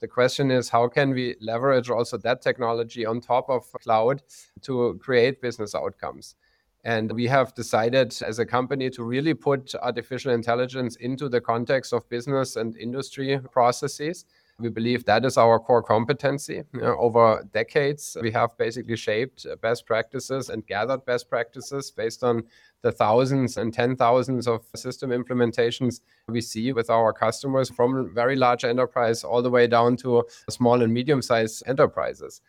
the 0.00 0.08
question 0.08 0.50
is 0.50 0.68
how 0.68 0.88
can 0.88 1.10
we 1.10 1.36
leverage 1.40 1.90
also 1.90 2.18
that 2.18 2.42
technology 2.42 3.06
on 3.06 3.20
top 3.20 3.48
of 3.48 3.70
cloud 3.84 4.20
to 4.62 4.98
create 5.00 5.40
business 5.40 5.76
outcomes? 5.76 6.34
And 6.84 7.12
we 7.12 7.26
have 7.26 7.54
decided 7.54 8.16
as 8.26 8.38
a 8.38 8.46
company 8.46 8.88
to 8.90 9.04
really 9.04 9.34
put 9.34 9.74
artificial 9.82 10.32
intelligence 10.32 10.96
into 10.96 11.28
the 11.28 11.40
context 11.40 11.92
of 11.92 12.08
business 12.08 12.56
and 12.56 12.76
industry 12.76 13.38
processes. 13.52 14.24
We 14.58 14.68
believe 14.68 15.04
that 15.04 15.24
is 15.24 15.36
our 15.36 15.58
core 15.58 15.82
competency. 15.82 16.62
You 16.72 16.80
know, 16.80 16.96
over 16.98 17.46
decades, 17.52 18.16
we 18.20 18.30
have 18.32 18.56
basically 18.58 18.96
shaped 18.96 19.46
best 19.62 19.86
practices 19.86 20.50
and 20.50 20.66
gathered 20.66 21.04
best 21.06 21.30
practices 21.30 21.90
based 21.90 22.22
on 22.22 22.44
the 22.82 22.92
thousands 22.92 23.56
and 23.56 23.72
ten 23.72 23.96
thousands 23.96 24.46
of 24.46 24.64
system 24.74 25.10
implementations 25.10 26.00
we 26.28 26.40
see 26.40 26.72
with 26.72 26.90
our 26.90 27.12
customers 27.12 27.70
from 27.70 28.14
very 28.14 28.36
large 28.36 28.64
enterprise 28.64 29.24
all 29.24 29.42
the 29.42 29.50
way 29.50 29.66
down 29.66 29.96
to 29.98 30.24
small 30.48 30.82
and 30.82 30.92
medium 30.92 31.20
sized 31.22 31.62
enterprises. 31.66 32.40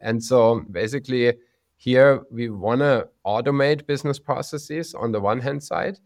And 0.00 0.22
so 0.22 0.64
basically, 0.70 1.34
here, 1.76 2.22
we 2.30 2.48
want 2.48 2.80
to 2.80 3.08
automate 3.24 3.86
business 3.86 4.18
processes 4.18 4.94
on 4.94 5.12
the 5.12 5.20
one 5.20 5.40
hand 5.40 5.62
side. 5.62 5.98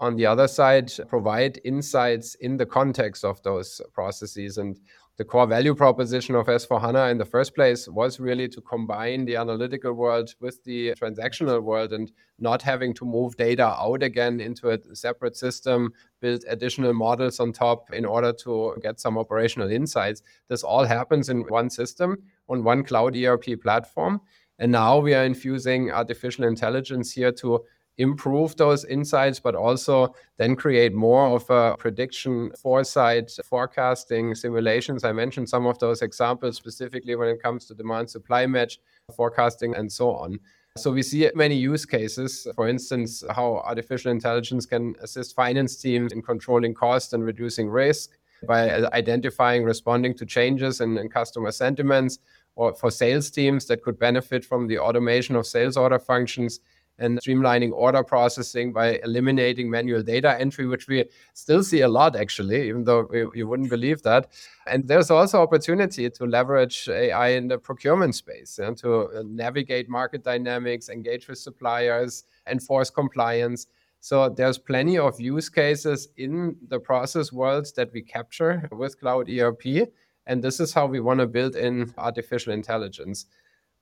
On 0.00 0.16
the 0.16 0.26
other 0.26 0.48
side, 0.48 0.92
provide 1.08 1.60
insights 1.64 2.34
in 2.36 2.56
the 2.56 2.66
context 2.66 3.24
of 3.24 3.42
those 3.42 3.80
processes. 3.92 4.58
And 4.58 4.78
the 5.16 5.24
core 5.24 5.46
value 5.46 5.74
proposition 5.76 6.34
of 6.34 6.48
S/4HANA 6.48 7.12
in 7.12 7.18
the 7.18 7.24
first 7.24 7.54
place 7.54 7.88
was 7.88 8.18
really 8.18 8.48
to 8.48 8.60
combine 8.60 9.24
the 9.24 9.36
analytical 9.36 9.92
world 9.92 10.34
with 10.40 10.62
the 10.64 10.92
transactional 10.94 11.62
world 11.62 11.92
and 11.92 12.10
not 12.40 12.60
having 12.60 12.92
to 12.94 13.04
move 13.04 13.36
data 13.36 13.64
out 13.64 14.02
again 14.02 14.40
into 14.40 14.70
a 14.70 14.96
separate 14.96 15.36
system, 15.36 15.92
build 16.20 16.44
additional 16.48 16.92
models 16.92 17.38
on 17.38 17.52
top 17.52 17.92
in 17.92 18.04
order 18.04 18.32
to 18.32 18.74
get 18.82 18.98
some 18.98 19.16
operational 19.16 19.70
insights. 19.70 20.22
This 20.48 20.64
all 20.64 20.84
happens 20.84 21.28
in 21.28 21.42
one 21.42 21.70
system 21.70 22.16
on 22.48 22.64
one 22.64 22.82
cloud 22.82 23.16
ERP 23.16 23.62
platform. 23.62 24.20
And 24.58 24.70
now 24.72 24.98
we 24.98 25.14
are 25.14 25.24
infusing 25.24 25.90
artificial 25.90 26.44
intelligence 26.44 27.12
here 27.12 27.32
to 27.32 27.64
improve 27.98 28.56
those 28.56 28.84
insights, 28.84 29.38
but 29.38 29.54
also 29.54 30.14
then 30.36 30.56
create 30.56 30.94
more 30.94 31.26
of 31.26 31.48
a 31.50 31.76
prediction, 31.76 32.50
foresight, 32.60 33.30
forecasting 33.44 34.34
simulations. 34.34 35.04
I 35.04 35.12
mentioned 35.12 35.48
some 35.48 35.66
of 35.66 35.78
those 35.78 36.02
examples 36.02 36.56
specifically 36.56 37.14
when 37.14 37.28
it 37.28 37.42
comes 37.42 37.66
to 37.66 37.74
demand 37.74 38.10
supply 38.10 38.46
match, 38.46 38.78
forecasting, 39.14 39.74
and 39.76 39.90
so 39.90 40.12
on. 40.12 40.38
So 40.76 40.90
we 40.90 41.02
see 41.02 41.30
many 41.36 41.54
use 41.54 41.86
cases, 41.86 42.48
for 42.56 42.68
instance, 42.68 43.22
how 43.30 43.62
artificial 43.64 44.10
intelligence 44.10 44.66
can 44.66 44.96
assist 45.00 45.36
finance 45.36 45.76
teams 45.76 46.12
in 46.12 46.20
controlling 46.20 46.74
cost 46.74 47.12
and 47.12 47.24
reducing 47.24 47.68
risk 47.68 48.10
by 48.48 48.84
identifying, 48.92 49.62
responding 49.62 50.14
to 50.14 50.26
changes 50.26 50.80
in, 50.80 50.98
in 50.98 51.08
customer 51.08 51.52
sentiments, 51.52 52.18
or 52.56 52.74
for 52.74 52.90
sales 52.90 53.30
teams 53.30 53.66
that 53.66 53.82
could 53.82 53.98
benefit 53.98 54.44
from 54.44 54.66
the 54.66 54.78
automation 54.78 55.36
of 55.36 55.46
sales 55.46 55.76
order 55.76 55.98
functions 55.98 56.60
and 56.98 57.18
streamlining 57.18 57.72
order 57.72 58.04
processing 58.04 58.72
by 58.72 58.98
eliminating 59.02 59.68
manual 59.68 60.02
data 60.02 60.40
entry, 60.40 60.66
which 60.66 60.86
we 60.86 61.04
still 61.32 61.62
see 61.62 61.80
a 61.80 61.88
lot 61.88 62.14
actually, 62.14 62.68
even 62.68 62.84
though 62.84 63.08
you 63.34 63.48
wouldn't 63.48 63.70
believe 63.70 64.02
that. 64.02 64.28
And 64.66 64.86
there's 64.86 65.10
also 65.10 65.42
opportunity 65.42 66.08
to 66.08 66.24
leverage 66.24 66.88
AI 66.88 67.28
in 67.30 67.48
the 67.48 67.58
procurement 67.58 68.14
space 68.14 68.58
and 68.58 68.76
to 68.78 69.08
uh, 69.08 69.22
navigate 69.26 69.88
market 69.88 70.22
dynamics, 70.22 70.88
engage 70.88 71.28
with 71.28 71.38
suppliers, 71.38 72.24
enforce 72.46 72.90
compliance. 72.90 73.66
So 74.00 74.28
there's 74.28 74.58
plenty 74.58 74.98
of 74.98 75.18
use 75.18 75.48
cases 75.48 76.08
in 76.16 76.56
the 76.68 76.78
process 76.78 77.32
worlds 77.32 77.72
that 77.72 77.92
we 77.92 78.02
capture 78.02 78.68
with 78.70 79.00
Cloud 79.00 79.30
ERP. 79.30 79.88
And 80.26 80.42
this 80.42 80.60
is 80.60 80.72
how 80.72 80.86
we 80.86 81.00
want 81.00 81.20
to 81.20 81.26
build 81.26 81.56
in 81.56 81.92
artificial 81.98 82.52
intelligence. 82.52 83.26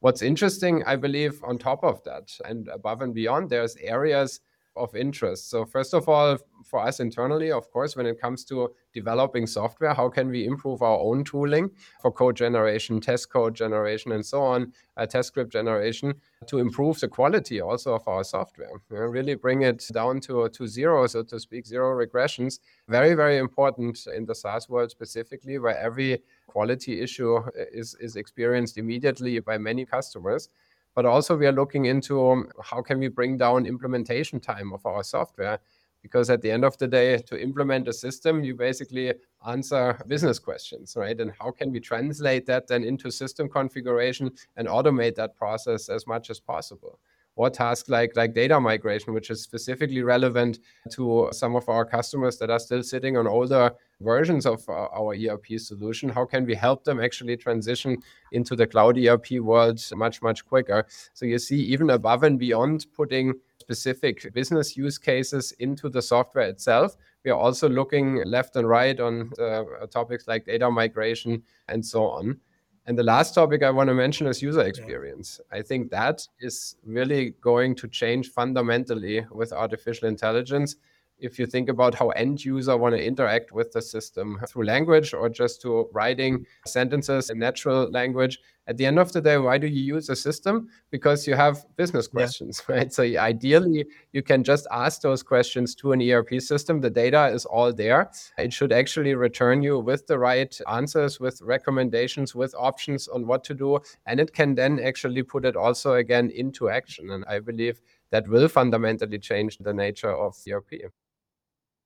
What's 0.01 0.23
interesting, 0.23 0.83
I 0.85 0.97
believe, 0.97 1.43
on 1.45 1.59
top 1.59 1.85
of 1.85 2.03
that 2.05 2.31
and 2.45 2.69
above 2.69 3.03
and 3.03 3.15
beyond, 3.15 3.51
there's 3.51 3.77
areas 3.77 4.41
of 4.77 4.95
interest. 4.95 5.51
So, 5.51 5.65
first 5.65 5.95
of 5.95 6.09
all, 6.09 6.39
for 6.65 6.81
us 6.81 7.01
internally, 7.01 7.51
of 7.51 7.71
course, 7.71 7.97
when 7.97 8.07
it 8.07 8.21
comes 8.21 8.45
to 8.47 8.73
developing 8.93 9.47
software, 9.47 9.95
how 9.95 10.09
can 10.09 10.29
we 10.29 10.47
improve 10.47 10.83
our 10.83 10.99
own 10.99 11.25
tooling 11.25 11.71
for 12.01 12.13
code 12.13 12.37
generation, 12.37 13.01
test 13.01 13.31
code 13.31 13.55
generation, 13.55 14.13
and 14.13 14.25
so 14.25 14.41
on, 14.43 14.73
uh, 14.97 15.07
test 15.07 15.29
script 15.29 15.53
generation 15.53 16.15
to 16.47 16.59
improve 16.59 17.01
the 17.01 17.09
quality 17.09 17.61
also 17.61 17.95
of 17.95 18.07
our 18.07 18.25
software? 18.25 18.71
You 18.91 18.97
know, 18.97 19.03
really 19.03 19.35
bring 19.35 19.63
it 19.63 19.85
down 19.93 20.21
to, 20.21 20.49
to 20.49 20.67
zero, 20.67 21.07
so 21.07 21.23
to 21.25 21.41
speak, 21.41 21.67
zero 21.67 21.95
regressions. 21.95 22.61
Very, 22.89 23.15
very 23.15 23.39
important 23.39 24.07
in 24.15 24.25
the 24.25 24.35
SaaS 24.35 24.69
world 24.69 24.91
specifically, 24.91 25.59
where 25.59 25.79
every 25.79 26.23
quality 26.47 27.01
issue 27.01 27.41
is, 27.73 27.97
is 28.01 28.17
experienced 28.17 28.79
immediately 28.79 29.39
by 29.41 29.59
many 29.59 29.85
customers 29.85 30.49
but 30.95 31.07
also 31.07 31.37
we 31.37 31.47
are 31.47 31.53
looking 31.53 31.87
into 31.87 32.31
um, 32.31 32.49
how 32.63 32.83
can 32.83 32.99
we 32.99 33.09
bring 33.09 33.37
down 33.37 33.67
implementation 33.67 34.41
time 34.41 34.73
of 34.73 34.85
our 34.87 35.03
software? 35.03 35.59
Because 36.03 36.31
at 36.31 36.43
the 36.43 36.51
end 36.51 36.65
of 36.65 36.77
the 36.79 36.89
day 36.89 37.19
to 37.19 37.41
implement 37.41 37.87
a 37.87 37.93
system 37.93 38.43
you 38.43 38.55
basically 38.55 39.15
answer 39.47 40.03
business 40.09 40.39
questions 40.39 40.95
right? 40.97 41.21
And 41.21 41.33
how 41.39 41.53
can 41.53 41.71
we 41.71 41.81
translate 41.81 42.47
that 42.47 42.67
then 42.67 42.83
into 42.83 43.11
system 43.11 43.49
configuration 43.49 44.33
and 44.57 44.67
automate 44.67 45.15
that 45.17 45.37
process 45.37 45.89
as 45.89 46.07
much 46.07 46.29
as 46.29 46.41
possible 46.41 46.99
or 47.37 47.49
tasks 47.51 47.89
like 47.89 48.15
like 48.17 48.35
data 48.35 48.61
migration, 48.61 49.15
which 49.15 49.31
is 49.31 49.43
specifically 49.43 50.03
relevant 50.03 50.59
to 50.91 51.29
some 51.33 51.57
of 51.57 51.69
our 51.69 51.85
customers 51.85 52.37
that 52.39 52.51
are 52.51 52.59
still 52.59 52.83
sitting 52.83 53.17
on 53.17 53.27
older 53.27 53.71
versions 54.01 54.47
of 54.47 54.69
our 54.69 55.15
ERP 55.15 55.59
solution. 55.59 56.09
How 56.09 56.25
can 56.25 56.45
we 56.45 56.55
help 56.55 56.85
them 56.85 57.01
actually 57.01 57.37
transition 57.37 57.97
into 58.33 58.57
the 58.57 58.67
cloud 58.67 58.99
ERP 58.99 59.33
world 59.41 59.81
much 59.95 60.23
much 60.23 60.45
quicker? 60.45 60.87
So 61.15 61.27
you 61.27 61.39
see, 61.39 61.61
even 61.61 61.91
above 61.91 62.23
and 62.23 62.39
beyond 62.39 62.87
putting 62.95 63.35
specific 63.61 64.33
business 64.35 64.77
use 64.77 64.99
cases 64.99 65.53
into 65.61 65.89
the 65.89 66.03
software 66.03 66.49
itself. 66.49 66.97
We 67.25 67.31
are 67.31 67.39
also 67.39 67.69
looking 67.69 68.23
left 68.25 68.57
and 68.57 68.69
right 68.69 68.99
on 68.99 69.31
uh, 69.41 69.87
topics 69.91 70.27
like 70.27 70.45
data 70.45 70.69
migration 70.71 71.43
and 71.69 71.85
so 71.87 72.05
on. 72.05 72.41
And 72.87 72.99
the 72.99 73.05
last 73.05 73.35
topic 73.35 73.63
I 73.63 73.71
want 73.71 73.89
to 73.89 73.95
mention 73.95 74.27
is 74.27 74.43
user 74.43 74.63
experience. 74.63 75.41
I 75.53 75.63
think 75.63 75.91
that 75.91 76.27
is 76.41 76.77
really 76.85 77.35
going 77.41 77.77
to 77.77 77.89
change 77.89 78.31
fundamentally 78.31 79.25
with 79.31 79.53
artificial 79.53 80.09
intelligence 80.09 80.77
if 81.23 81.39
you 81.39 81.47
think 81.47 81.69
about 81.69 81.95
how 81.95 82.11
end 82.11 82.45
user 82.45 82.77
want 82.77 82.95
to 82.95 83.05
interact 83.05 83.53
with 83.53 83.73
the 83.73 83.81
system 83.81 84.39
through 84.49 84.65
language 84.65 85.15
or 85.15 85.29
just 85.29 85.63
to 85.63 85.89
writing 85.93 86.45
sentences 86.67 87.31
in 87.31 87.39
natural 87.39 87.91
language 87.91 88.39
at 88.69 88.77
the 88.77 88.87
end 88.87 88.99
of 88.99 89.13
the 89.13 89.21
day 89.21 89.39
why 89.39 89.59
do 89.59 89.67
you 89.67 89.83
use 89.83 90.09
a 90.09 90.17
system? 90.17 90.69
Because 90.91 91.27
you 91.27 91.35
have 91.35 91.65
business 91.77 92.07
questions 92.07 92.63
yeah. 92.69 92.75
right? 92.77 92.93
So 92.93 93.03
ideally 93.03 93.87
you 94.13 94.23
can 94.23 94.45
just 94.45 94.67
ask 94.71 95.01
those 95.03 95.23
questions 95.23 95.75
to 95.77 95.93
an 95.93 96.01
erp 96.01 96.41
system. 96.41 96.81
The 96.81 96.91
data 96.91 97.27
is 97.27 97.45
all 97.45 97.73
there. 97.73 98.11
It 98.39 98.53
should 98.53 98.73
actually 98.73 99.15
return 99.15 99.63
you 99.63 99.79
with 99.79 100.07
the 100.07 100.19
right 100.19 100.57
answers 100.71 101.19
with 101.19 101.41
recommendations 101.43 102.35
with 102.35 102.55
options 102.57 103.09
on 103.09 103.27
what 103.27 103.45
to 103.45 103.55
do. 103.55 103.81
And 104.07 104.21
it 104.21 104.33
can 104.33 104.55
then 104.55 104.79
actually 104.79 105.23
put 105.23 105.45
it 105.45 105.57
also 105.57 105.95
again 105.95 106.31
into 106.31 106.69
action. 106.69 107.11
And 107.11 107.25
i 107.29 107.41
believe 107.41 107.81
that 108.11 108.29
will 108.29 108.49
fundamentally 108.49 109.19
change 109.19 109.59
the 109.59 109.75
nature 109.75 110.15
of 110.15 110.37
erp 110.49 110.71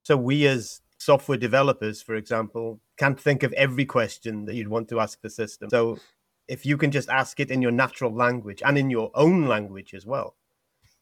so 0.07 0.17
we 0.17 0.47
as 0.47 0.83
software 0.99 1.37
developers, 1.37 2.01
for 2.01 2.15
example, 2.15 2.79
can't 2.97 3.19
think 3.19 3.43
of 3.43 3.53
every 3.55 3.85
question 3.85 4.45
that 4.45 4.55
you'd 4.55 4.69
want 4.69 4.89
to 4.91 5.01
ask 5.01 5.21
the 5.21 5.29
system. 5.29 5.69
So 5.69 5.99
if 6.47 6.65
you 6.65 6.77
can 6.77 6.93
just 6.93 7.09
ask 7.09 7.41
it 7.41 7.51
in 7.51 7.61
your 7.61 7.73
natural 7.73 8.13
language 8.15 8.63
and 8.65 8.79
in 8.79 8.89
your 8.89 9.11
own 9.17 9.49
language 9.49 9.95
as 9.95 10.07
well. 10.07 10.37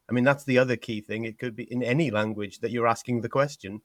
I 0.09 0.15
mean, 0.15 0.25
that's 0.25 0.45
the 0.45 0.57
other 0.57 0.77
key 0.77 1.03
thing. 1.03 1.27
It 1.27 1.39
could 1.39 1.55
be 1.55 1.71
in 1.71 1.83
any 1.83 2.11
language 2.11 2.61
that 2.61 2.71
you're 2.71 2.87
asking 2.87 3.21
the 3.21 3.29
question 3.29 3.83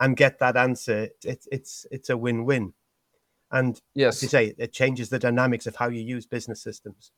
and 0.00 0.16
get 0.16 0.40
that 0.40 0.56
answer. 0.56 1.10
It's 1.22 1.46
it's 1.52 1.86
it's 1.92 2.10
a 2.10 2.16
win-win. 2.16 2.72
And 3.52 3.80
yes, 3.94 4.16
as 4.16 4.22
you 4.24 4.28
say, 4.28 4.54
it 4.58 4.72
changes 4.72 5.10
the 5.10 5.20
dynamics 5.20 5.68
of 5.68 5.76
how 5.76 5.90
you 5.90 6.02
use 6.02 6.26
business 6.26 6.60
systems. 6.60 7.12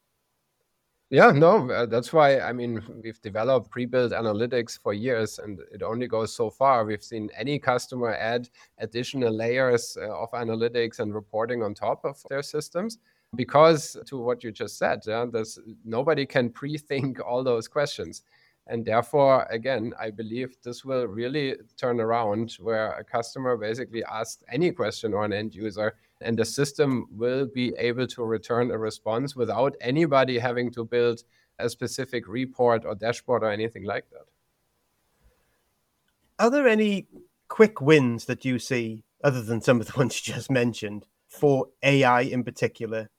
Yeah, 1.10 1.30
no, 1.30 1.70
uh, 1.70 1.86
that's 1.86 2.12
why 2.12 2.38
I 2.40 2.52
mean 2.52 2.82
we've 3.02 3.20
developed 3.22 3.70
pre-built 3.70 4.12
analytics 4.12 4.78
for 4.78 4.92
years, 4.92 5.38
and 5.38 5.58
it 5.72 5.82
only 5.82 6.06
goes 6.06 6.34
so 6.34 6.50
far. 6.50 6.84
We've 6.84 7.02
seen 7.02 7.30
any 7.34 7.58
customer 7.58 8.12
add 8.14 8.50
additional 8.78 9.32
layers 9.32 9.96
uh, 9.98 10.10
of 10.14 10.30
analytics 10.32 10.98
and 10.98 11.14
reporting 11.14 11.62
on 11.62 11.72
top 11.72 12.04
of 12.04 12.22
their 12.28 12.42
systems, 12.42 12.98
because 13.36 13.96
to 14.06 14.18
what 14.18 14.44
you 14.44 14.52
just 14.52 14.76
said, 14.76 15.00
yeah, 15.06 15.24
there's 15.30 15.58
nobody 15.82 16.26
can 16.26 16.50
pre-think 16.60 17.20
all 17.26 17.42
those 17.42 17.68
questions. 17.68 18.22
And 18.66 18.84
therefore, 18.84 19.46
again, 19.50 19.94
I 19.98 20.10
believe 20.10 20.56
this 20.62 20.84
will 20.84 21.06
really 21.06 21.56
turn 21.78 22.00
around 22.00 22.52
where 22.60 22.90
a 22.92 23.02
customer 23.02 23.56
basically 23.56 24.04
asks 24.04 24.44
any 24.52 24.72
question 24.72 25.14
or 25.14 25.24
an 25.24 25.32
end 25.32 25.54
user, 25.54 25.94
and 26.20 26.38
the 26.38 26.44
system 26.44 27.06
will 27.10 27.46
be 27.46 27.72
able 27.78 28.06
to 28.06 28.24
return 28.24 28.70
a 28.70 28.78
response 28.78 29.36
without 29.36 29.76
anybody 29.80 30.38
having 30.38 30.70
to 30.72 30.84
build 30.84 31.22
a 31.58 31.68
specific 31.68 32.28
report 32.28 32.84
or 32.84 32.94
dashboard 32.94 33.42
or 33.42 33.50
anything 33.50 33.84
like 33.84 34.08
that. 34.10 34.26
Are 36.38 36.50
there 36.50 36.68
any 36.68 37.08
quick 37.48 37.80
wins 37.80 38.26
that 38.26 38.44
you 38.44 38.58
see, 38.58 39.04
other 39.24 39.42
than 39.42 39.60
some 39.60 39.80
of 39.80 39.86
the 39.86 39.92
ones 39.98 40.26
you 40.26 40.34
just 40.34 40.50
mentioned, 40.50 41.06
for 41.28 41.68
AI 41.82 42.22
in 42.22 42.44
particular 42.44 43.10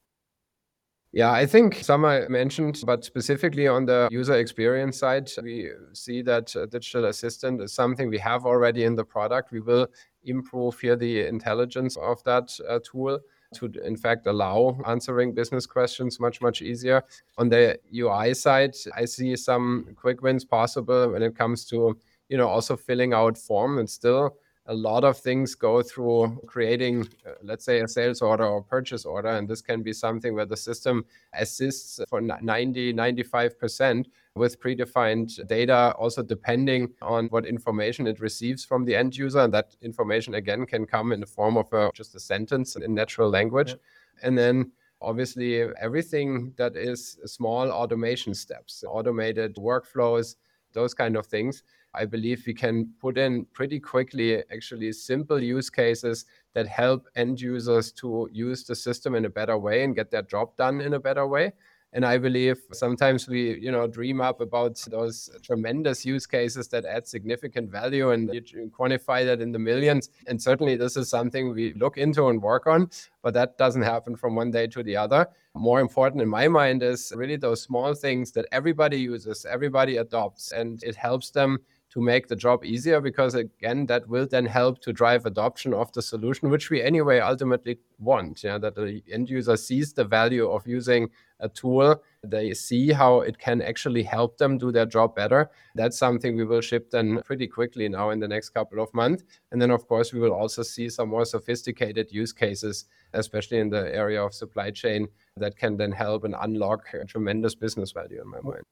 yeah, 1.12 1.32
I 1.32 1.44
think 1.44 1.74
some 1.76 2.04
I 2.04 2.28
mentioned, 2.28 2.80
but 2.86 3.04
specifically 3.04 3.66
on 3.66 3.84
the 3.84 4.08
user 4.12 4.34
experience 4.34 4.98
side, 4.98 5.28
we 5.42 5.70
see 5.92 6.22
that 6.22 6.54
digital 6.70 7.06
assistant 7.06 7.60
is 7.60 7.72
something 7.72 8.08
we 8.08 8.18
have 8.18 8.46
already 8.46 8.84
in 8.84 8.94
the 8.94 9.04
product. 9.04 9.50
We 9.50 9.60
will 9.60 9.88
improve 10.24 10.78
here 10.78 10.96
the 10.96 11.26
intelligence 11.26 11.96
of 11.96 12.22
that 12.24 12.56
uh, 12.68 12.78
tool 12.84 13.18
to 13.54 13.72
in 13.84 13.96
fact 13.96 14.26
allow 14.26 14.78
answering 14.86 15.34
business 15.34 15.66
questions 15.66 16.20
much 16.20 16.40
much 16.40 16.62
easier 16.62 17.02
on 17.36 17.48
the 17.48 17.76
ui 17.96 18.32
side 18.34 18.74
i 18.94 19.04
see 19.04 19.34
some 19.34 19.86
quick 19.96 20.22
wins 20.22 20.44
possible 20.44 21.10
when 21.10 21.22
it 21.22 21.36
comes 21.36 21.64
to 21.64 21.98
you 22.28 22.36
know 22.36 22.46
also 22.46 22.76
filling 22.76 23.12
out 23.12 23.36
form 23.36 23.78
and 23.78 23.90
still 23.90 24.36
a 24.70 24.74
lot 24.74 25.02
of 25.02 25.18
things 25.18 25.56
go 25.56 25.82
through 25.82 26.40
creating, 26.46 27.08
uh, 27.26 27.32
let's 27.42 27.64
say, 27.64 27.80
a 27.80 27.88
sales 27.88 28.22
order 28.22 28.46
or 28.46 28.62
purchase 28.62 29.04
order. 29.04 29.28
And 29.28 29.48
this 29.48 29.60
can 29.60 29.82
be 29.82 29.92
something 29.92 30.32
where 30.32 30.46
the 30.46 30.56
system 30.56 31.04
assists 31.34 31.98
for 32.08 32.20
90, 32.20 32.94
95% 32.94 34.06
with 34.36 34.60
predefined 34.60 35.44
data, 35.48 35.92
also 35.98 36.22
depending 36.22 36.88
on 37.02 37.26
what 37.26 37.46
information 37.46 38.06
it 38.06 38.20
receives 38.20 38.64
from 38.64 38.84
the 38.84 38.94
end 38.94 39.16
user. 39.16 39.40
And 39.40 39.52
that 39.52 39.74
information, 39.82 40.34
again, 40.34 40.64
can 40.66 40.86
come 40.86 41.10
in 41.10 41.18
the 41.18 41.26
form 41.26 41.56
of 41.56 41.72
a, 41.72 41.90
just 41.92 42.14
a 42.14 42.20
sentence 42.20 42.76
in 42.76 42.94
natural 42.94 43.28
language. 43.28 43.70
Yeah. 43.70 44.28
And 44.28 44.38
then 44.38 44.70
obviously 45.02 45.62
everything 45.80 46.52
that 46.58 46.76
is 46.76 47.18
small 47.26 47.72
automation 47.72 48.34
steps, 48.34 48.84
automated 48.86 49.56
workflows, 49.56 50.36
those 50.72 50.94
kind 50.94 51.16
of 51.16 51.26
things 51.26 51.64
I 51.94 52.04
believe 52.04 52.44
we 52.46 52.54
can 52.54 52.90
put 53.00 53.18
in 53.18 53.46
pretty 53.52 53.80
quickly 53.80 54.42
actually 54.52 54.92
simple 54.92 55.42
use 55.42 55.70
cases 55.70 56.24
that 56.54 56.66
help 56.66 57.06
end 57.16 57.40
users 57.40 57.92
to 57.92 58.28
use 58.32 58.64
the 58.64 58.76
system 58.76 59.14
in 59.14 59.24
a 59.24 59.30
better 59.30 59.58
way 59.58 59.84
and 59.84 59.94
get 59.94 60.10
their 60.10 60.22
job 60.22 60.56
done 60.56 60.80
in 60.80 60.94
a 60.94 61.00
better 61.00 61.26
way. 61.26 61.52
And 61.92 62.04
I 62.04 62.18
believe 62.18 62.58
sometimes 62.72 63.26
we, 63.26 63.58
you 63.58 63.72
know, 63.72 63.88
dream 63.88 64.20
up 64.20 64.40
about 64.40 64.76
those 64.90 65.28
tremendous 65.42 66.06
use 66.06 66.24
cases 66.24 66.68
that 66.68 66.84
add 66.84 67.08
significant 67.08 67.68
value 67.68 68.10
and 68.10 68.32
you 68.32 68.70
quantify 68.78 69.24
that 69.24 69.40
in 69.40 69.50
the 69.50 69.58
millions. 69.58 70.08
And 70.28 70.40
certainly 70.40 70.76
this 70.76 70.96
is 70.96 71.10
something 71.10 71.52
we 71.52 71.72
look 71.74 71.98
into 71.98 72.28
and 72.28 72.40
work 72.40 72.68
on, 72.68 72.90
but 73.22 73.34
that 73.34 73.58
doesn't 73.58 73.82
happen 73.82 74.14
from 74.14 74.36
one 74.36 74.52
day 74.52 74.68
to 74.68 74.84
the 74.84 74.96
other. 74.96 75.26
More 75.56 75.80
important 75.80 76.22
in 76.22 76.28
my 76.28 76.46
mind 76.46 76.84
is 76.84 77.12
really 77.16 77.36
those 77.36 77.62
small 77.62 77.92
things 77.94 78.30
that 78.32 78.46
everybody 78.52 79.00
uses, 79.00 79.44
everybody 79.44 79.96
adopts, 79.96 80.52
and 80.52 80.80
it 80.84 80.94
helps 80.94 81.30
them 81.30 81.58
to 81.90 82.00
make 82.00 82.28
the 82.28 82.36
job 82.36 82.64
easier 82.64 83.00
because 83.00 83.34
again 83.34 83.86
that 83.86 84.08
will 84.08 84.26
then 84.26 84.46
help 84.46 84.80
to 84.80 84.92
drive 84.92 85.26
adoption 85.26 85.74
of 85.74 85.92
the 85.92 86.02
solution 86.02 86.48
which 86.50 86.70
we 86.70 86.80
anyway 86.82 87.18
ultimately 87.18 87.78
want 87.98 88.42
yeah 88.44 88.58
that 88.58 88.74
the 88.74 89.02
end 89.12 89.28
user 89.28 89.56
sees 89.56 89.92
the 89.92 90.04
value 90.04 90.48
of 90.48 90.66
using 90.66 91.10
a 91.40 91.48
tool. 91.48 92.02
They 92.22 92.52
see 92.54 92.92
how 92.92 93.20
it 93.20 93.38
can 93.38 93.62
actually 93.62 94.02
help 94.02 94.38
them 94.38 94.58
do 94.58 94.70
their 94.70 94.86
job 94.86 95.14
better. 95.14 95.50
That's 95.74 95.98
something 95.98 96.36
we 96.36 96.44
will 96.44 96.60
ship 96.60 96.90
then 96.90 97.22
pretty 97.24 97.46
quickly 97.46 97.88
now 97.88 98.10
in 98.10 98.20
the 98.20 98.28
next 98.28 98.50
couple 98.50 98.80
of 98.82 98.92
months. 98.94 99.24
And 99.50 99.60
then 99.60 99.70
of 99.70 99.86
course 99.88 100.12
we 100.12 100.20
will 100.20 100.32
also 100.32 100.62
see 100.62 100.88
some 100.88 101.08
more 101.08 101.24
sophisticated 101.24 102.12
use 102.12 102.32
cases 102.32 102.84
especially 103.12 103.58
in 103.58 103.70
the 103.70 103.92
area 103.94 104.22
of 104.22 104.32
supply 104.32 104.70
chain 104.70 105.08
that 105.36 105.56
can 105.56 105.76
then 105.76 105.90
help 105.90 106.24
and 106.24 106.36
unlock 106.40 106.84
tremendous 107.08 107.56
business 107.56 107.90
value 107.90 108.20
in 108.20 108.28
my 108.28 108.40
mind 108.40 108.64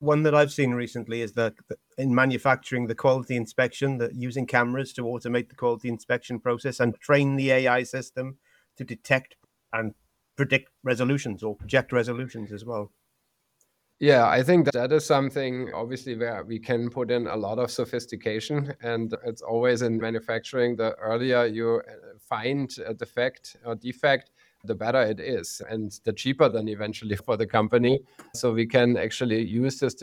one 0.00 0.22
that 0.22 0.34
I've 0.34 0.52
seen 0.52 0.72
recently 0.72 1.22
is 1.22 1.32
that 1.32 1.54
in 1.96 2.14
manufacturing, 2.14 2.86
the 2.86 2.94
quality 2.94 3.36
inspection, 3.36 3.98
that 3.98 4.14
using 4.14 4.46
cameras 4.46 4.92
to 4.94 5.02
automate 5.02 5.48
the 5.48 5.56
quality 5.56 5.88
inspection 5.88 6.38
process 6.38 6.80
and 6.80 6.98
train 7.00 7.36
the 7.36 7.50
AI 7.50 7.82
system 7.82 8.38
to 8.76 8.84
detect 8.84 9.36
and 9.72 9.94
predict 10.36 10.70
resolutions 10.84 11.42
or 11.42 11.56
project 11.56 11.92
resolutions 11.92 12.52
as 12.52 12.64
well. 12.64 12.92
Yeah, 14.00 14.28
I 14.28 14.44
think 14.44 14.70
that, 14.70 14.92
is 14.92 15.04
something 15.04 15.72
obviously 15.74 16.16
where 16.16 16.44
we 16.44 16.60
can 16.60 16.88
put 16.88 17.10
in 17.10 17.26
a 17.26 17.36
lot 17.36 17.58
of 17.58 17.68
sophistication. 17.68 18.72
And 18.80 19.12
it's 19.24 19.42
always 19.42 19.82
in 19.82 19.98
manufacturing, 19.98 20.76
the 20.76 20.94
earlier 20.94 21.46
you 21.46 21.82
uh, 21.88 21.92
find 22.20 22.72
a 22.86 22.94
defect 22.94 23.56
or 23.64 23.74
defect, 23.74 24.30
the 24.68 24.74
better 24.74 25.02
it 25.02 25.18
is 25.18 25.60
and 25.68 25.98
the 26.04 26.12
cheaper 26.12 26.48
then 26.48 26.68
eventually 26.68 27.16
for 27.26 27.36
the 27.36 27.46
company. 27.46 28.00
So 28.34 28.52
we 28.52 28.66
can 28.66 28.96
actually 28.96 29.44
use 29.44 29.80
this 29.80 29.94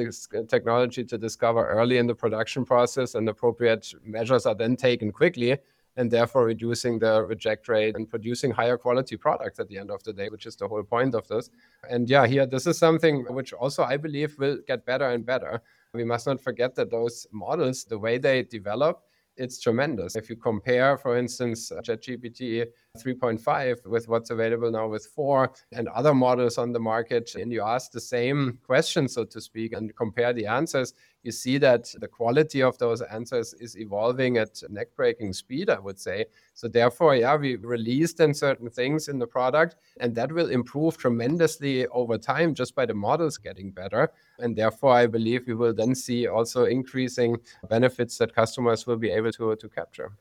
technology 0.49 1.05
to 1.05 1.17
discover 1.17 1.65
early 1.67 1.97
in 1.97 2.07
the 2.07 2.15
production 2.15 2.65
process 2.65 3.15
and 3.15 3.29
appropriate 3.29 3.93
measures 4.03 4.45
are 4.45 4.55
then 4.55 4.75
taken 4.75 5.11
quickly 5.11 5.57
and 5.97 6.11
therefore 6.11 6.45
reducing 6.45 6.99
the 6.99 7.23
reject 7.23 7.67
rate 7.67 7.95
and 7.95 8.09
producing 8.09 8.51
higher 8.51 8.77
quality 8.77 9.15
products 9.15 9.59
at 9.59 9.67
the 9.69 9.77
end 9.77 9.89
of 9.89 10.03
the 10.03 10.11
day, 10.11 10.27
which 10.29 10.45
is 10.45 10.55
the 10.55 10.67
whole 10.67 10.83
point 10.83 11.15
of 11.15 11.27
this. 11.27 11.49
And 11.89 12.09
yeah, 12.09 12.27
here, 12.27 12.45
this 12.45 12.67
is 12.67 12.77
something 12.77 13.25
which 13.29 13.53
also 13.53 13.83
I 13.83 13.97
believe 13.97 14.37
will 14.37 14.57
get 14.67 14.85
better 14.85 15.09
and 15.09 15.25
better. 15.25 15.61
We 15.93 16.03
must 16.03 16.27
not 16.27 16.41
forget 16.41 16.75
that 16.75 16.91
those 16.91 17.25
models, 17.31 17.85
the 17.85 17.97
way 17.97 18.17
they 18.17 18.43
develop, 18.43 19.03
it's 19.37 19.59
tremendous. 19.59 20.15
If 20.15 20.29
you 20.29 20.35
compare, 20.35 20.97
for 20.97 21.17
instance, 21.17 21.71
uh, 21.71 21.81
ChatGPT 21.81 22.65
3.5 22.97 23.85
with 23.85 24.07
what's 24.07 24.29
available 24.29 24.71
now 24.71 24.87
with 24.87 25.05
4 25.07 25.51
and 25.73 25.87
other 25.89 26.13
models 26.13 26.57
on 26.57 26.71
the 26.71 26.79
market, 26.79 27.35
and 27.35 27.51
you 27.51 27.61
ask 27.61 27.91
the 27.91 27.99
same 27.99 28.59
question, 28.65 29.07
so 29.07 29.25
to 29.25 29.41
speak, 29.41 29.73
and 29.73 29.95
compare 29.95 30.33
the 30.33 30.45
answers, 30.45 30.93
you 31.25 31.31
see 31.31 31.57
that 31.57 31.91
the 31.99 32.07
quality 32.07 32.61
of 32.61 32.77
those 32.77 33.01
answers 33.01 33.55
is 33.55 33.77
evolving 33.77 34.37
at 34.37 34.61
neck 34.69 34.89
breaking 34.95 35.33
speed, 35.33 35.71
I 35.71 35.79
would 35.79 35.99
say. 35.99 36.25
So, 36.53 36.67
therefore, 36.67 37.15
yeah, 37.15 37.35
we 37.35 37.55
released 37.55 38.17
then 38.17 38.33
certain 38.33 38.69
things 38.69 39.07
in 39.07 39.17
the 39.17 39.25
product, 39.25 39.75
and 39.99 40.13
that 40.15 40.31
will 40.31 40.51
improve 40.51 40.97
tremendously 40.97 41.87
over 41.87 42.19
time 42.19 42.53
just 42.53 42.75
by 42.75 42.85
the 42.85 42.93
models 42.93 43.39
getting 43.39 43.71
better. 43.71 44.11
And 44.37 44.55
therefore, 44.55 44.93
I 44.93 45.07
believe 45.07 45.47
we 45.47 45.55
will 45.55 45.73
then 45.73 45.95
see 45.95 46.27
also 46.27 46.65
increasing 46.65 47.37
benefits 47.67 48.19
that 48.19 48.35
customers 48.35 48.85
will 48.85 48.97
be 48.97 49.09
able 49.09 49.31
to, 49.31 49.55
to 49.55 49.69
capture. 49.69 50.11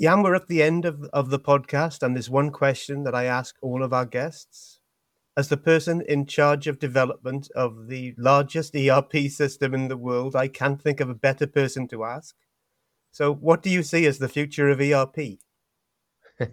Jan, 0.00 0.22
we're 0.22 0.34
at 0.34 0.48
the 0.48 0.62
end 0.62 0.84
of, 0.84 1.04
of 1.12 1.30
the 1.30 1.38
podcast, 1.38 2.02
and 2.02 2.16
there's 2.16 2.30
one 2.30 2.50
question 2.50 3.04
that 3.04 3.14
I 3.14 3.24
ask 3.24 3.54
all 3.60 3.84
of 3.84 3.92
our 3.92 4.06
guests. 4.06 4.80
As 5.34 5.48
the 5.48 5.56
person 5.56 6.02
in 6.06 6.26
charge 6.26 6.66
of 6.66 6.78
development 6.78 7.50
of 7.54 7.88
the 7.88 8.14
largest 8.18 8.76
ERP 8.76 9.28
system 9.30 9.72
in 9.72 9.88
the 9.88 9.96
world, 9.96 10.36
I 10.36 10.48
can't 10.48 10.80
think 10.80 11.00
of 11.00 11.08
a 11.08 11.14
better 11.14 11.46
person 11.46 11.88
to 11.88 12.04
ask. 12.04 12.36
So, 13.12 13.32
what 13.32 13.62
do 13.62 13.70
you 13.70 13.82
see 13.82 14.04
as 14.06 14.18
the 14.18 14.28
future 14.28 14.68
of 14.68 14.80
ERP? 14.80 15.38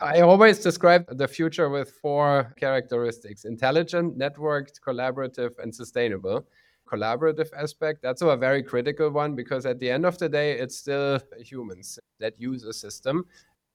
I 0.00 0.20
always 0.20 0.58
describe 0.58 1.16
the 1.16 1.28
future 1.28 1.68
with 1.68 1.92
four 2.02 2.52
characteristics 2.56 3.44
intelligent, 3.44 4.18
networked, 4.18 4.80
collaborative, 4.84 5.58
and 5.58 5.72
sustainable. 5.74 6.46
Collaborative 6.90 7.50
aspect, 7.56 8.02
that's 8.02 8.22
a 8.22 8.36
very 8.36 8.62
critical 8.62 9.10
one 9.10 9.34
because 9.34 9.64
at 9.64 9.78
the 9.78 9.90
end 9.90 10.04
of 10.04 10.18
the 10.18 10.28
day, 10.28 10.58
it's 10.58 10.76
still 10.76 11.20
humans 11.38 11.98
that 12.18 12.34
use 12.38 12.64
a 12.64 12.72
system, 12.72 13.26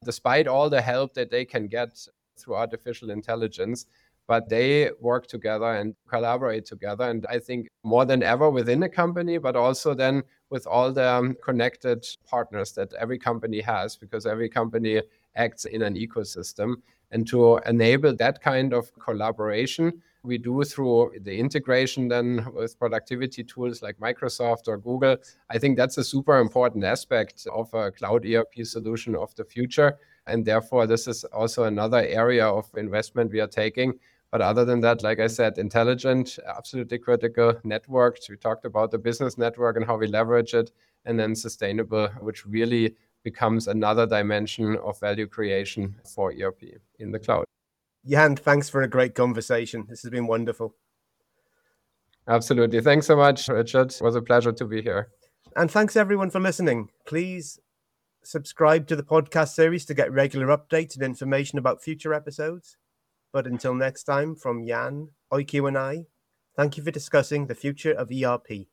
despite 0.04 0.48
all 0.48 0.70
the 0.70 0.82
help 0.82 1.14
that 1.14 1.32
they 1.32 1.46
can 1.46 1.68
get 1.68 1.98
through 2.38 2.56
artificial 2.56 3.10
intelligence 3.10 3.86
but 4.28 4.50
they 4.50 4.92
work 5.00 5.26
together 5.28 5.74
and 5.74 5.96
collaborate 6.10 6.66
together. 6.66 7.06
And 7.06 7.26
I 7.30 7.40
think 7.40 7.68
more 7.84 8.06
than 8.06 8.22
ever 8.22 8.50
within 8.50 8.84
a 8.84 8.90
company, 8.90 9.38
but 9.38 9.56
also 9.56 9.94
then 9.94 10.24
with 10.50 10.68
all 10.68 10.92
the 10.92 11.10
um, 11.10 11.38
connected 11.44 12.06
partners 12.26 12.74
that 12.74 12.94
every 12.94 13.18
company 13.18 13.62
has, 13.62 13.96
because 13.96 14.26
every 14.26 14.50
company 14.50 15.02
acts 15.36 15.66
in 15.66 15.82
an 15.82 15.96
ecosystem. 15.96 16.76
And 17.12 17.26
to 17.28 17.58
enable 17.66 18.16
that 18.18 18.42
kind 18.42 18.74
of 18.74 18.92
collaboration, 19.00 20.02
we 20.24 20.38
do 20.38 20.64
through 20.64 21.14
the 21.22 21.40
integration 21.40 22.10
then 22.10 22.46
with 22.54 22.78
productivity 22.78 23.44
tools 23.44 23.82
like 23.82 23.98
Microsoft 23.98 24.68
or 24.68 24.78
Google. 24.78 25.16
I 25.50 25.58
think 25.58 25.78
that's 25.78 25.98
a 25.98 26.04
super 26.04 26.40
important 26.40 26.84
aspect 26.84 27.48
of 27.54 27.74
a 27.74 27.92
cloud 27.92 28.26
ERP 28.26 28.54
solution 28.64 29.16
of 29.16 29.34
the 29.36 29.46
future. 29.46 29.98
And 30.28 30.44
therefore, 30.44 30.86
this 30.86 31.08
is 31.08 31.24
also 31.24 31.64
another 31.64 32.00
area 32.00 32.46
of 32.46 32.70
investment 32.76 33.32
we 33.32 33.40
are 33.40 33.48
taking 33.48 33.94
But 34.32 34.42
other 34.42 34.66
than 34.66 34.82
that, 34.82 35.04
like 35.04 35.20
I 35.20 35.28
said, 35.28 35.58
intelligent, 35.58 36.38
absolutely 36.46 36.98
critical, 36.98 37.54
networked. 37.66 38.30
We 38.30 38.36
talked 38.36 38.66
about 38.66 38.92
the 38.92 38.98
business 38.98 39.38
network 39.38 39.78
and 39.78 39.86
how 39.86 39.98
we 39.98 40.08
leverage 40.08 40.54
it, 40.54 40.72
and 41.06 41.18
then 41.18 41.36
sustainable, 41.36 42.10
which 42.20 42.46
really 42.46 42.96
becomes 43.24 43.68
another 43.68 44.06
dimension 44.06 44.78
of 44.78 45.00
value 45.00 45.28
creation 45.28 45.96
for 46.14 46.34
ERP 46.34 46.64
in 47.00 47.12
the 47.12 47.20
cloud. 47.20 47.46
Jan, 48.06 48.36
thanks 48.36 48.70
for 48.70 48.82
a 48.82 48.88
great 48.88 49.16
conversation. 49.16 49.86
This 49.90 50.02
has 50.04 50.12
been 50.12 50.28
wonderful. 50.28 50.76
Absolutely. 52.28 52.82
Thanks 52.82 53.06
so 53.06 53.16
much, 53.16 53.48
Richard. 53.48 53.92
It 53.92 54.02
was 54.02 54.16
a 54.16 54.22
pleasure 54.22 54.52
to 54.52 54.66
be 54.66 54.82
here. 54.82 55.10
And 55.56 55.72
thanks 55.72 55.96
everyone 55.96 56.30
for 56.30 56.40
listening. 56.40 56.90
Please 57.06 57.60
subscribe 58.24 58.88
to 58.88 58.96
the 58.96 59.04
podcast 59.04 59.50
series 59.50 59.86
to 59.86 59.94
get 59.94 60.12
regular 60.12 60.48
updates 60.48 60.96
and 60.96 61.04
information 61.04 61.58
about 61.58 61.82
future 61.82 62.14
episodes. 62.14 62.78
But 63.32 63.48
until 63.48 63.74
next 63.74 64.04
time, 64.04 64.36
from 64.36 64.66
Jan, 64.66 65.10
Oyku, 65.32 65.68
and 65.68 65.78
I, 65.78 66.06
thank 66.56 66.78
you 66.78 66.84
for 66.84 66.92
discussing 66.92 67.48
the 67.48 67.56
future 67.56 67.92
of 67.92 68.12
ERP. 68.12 68.68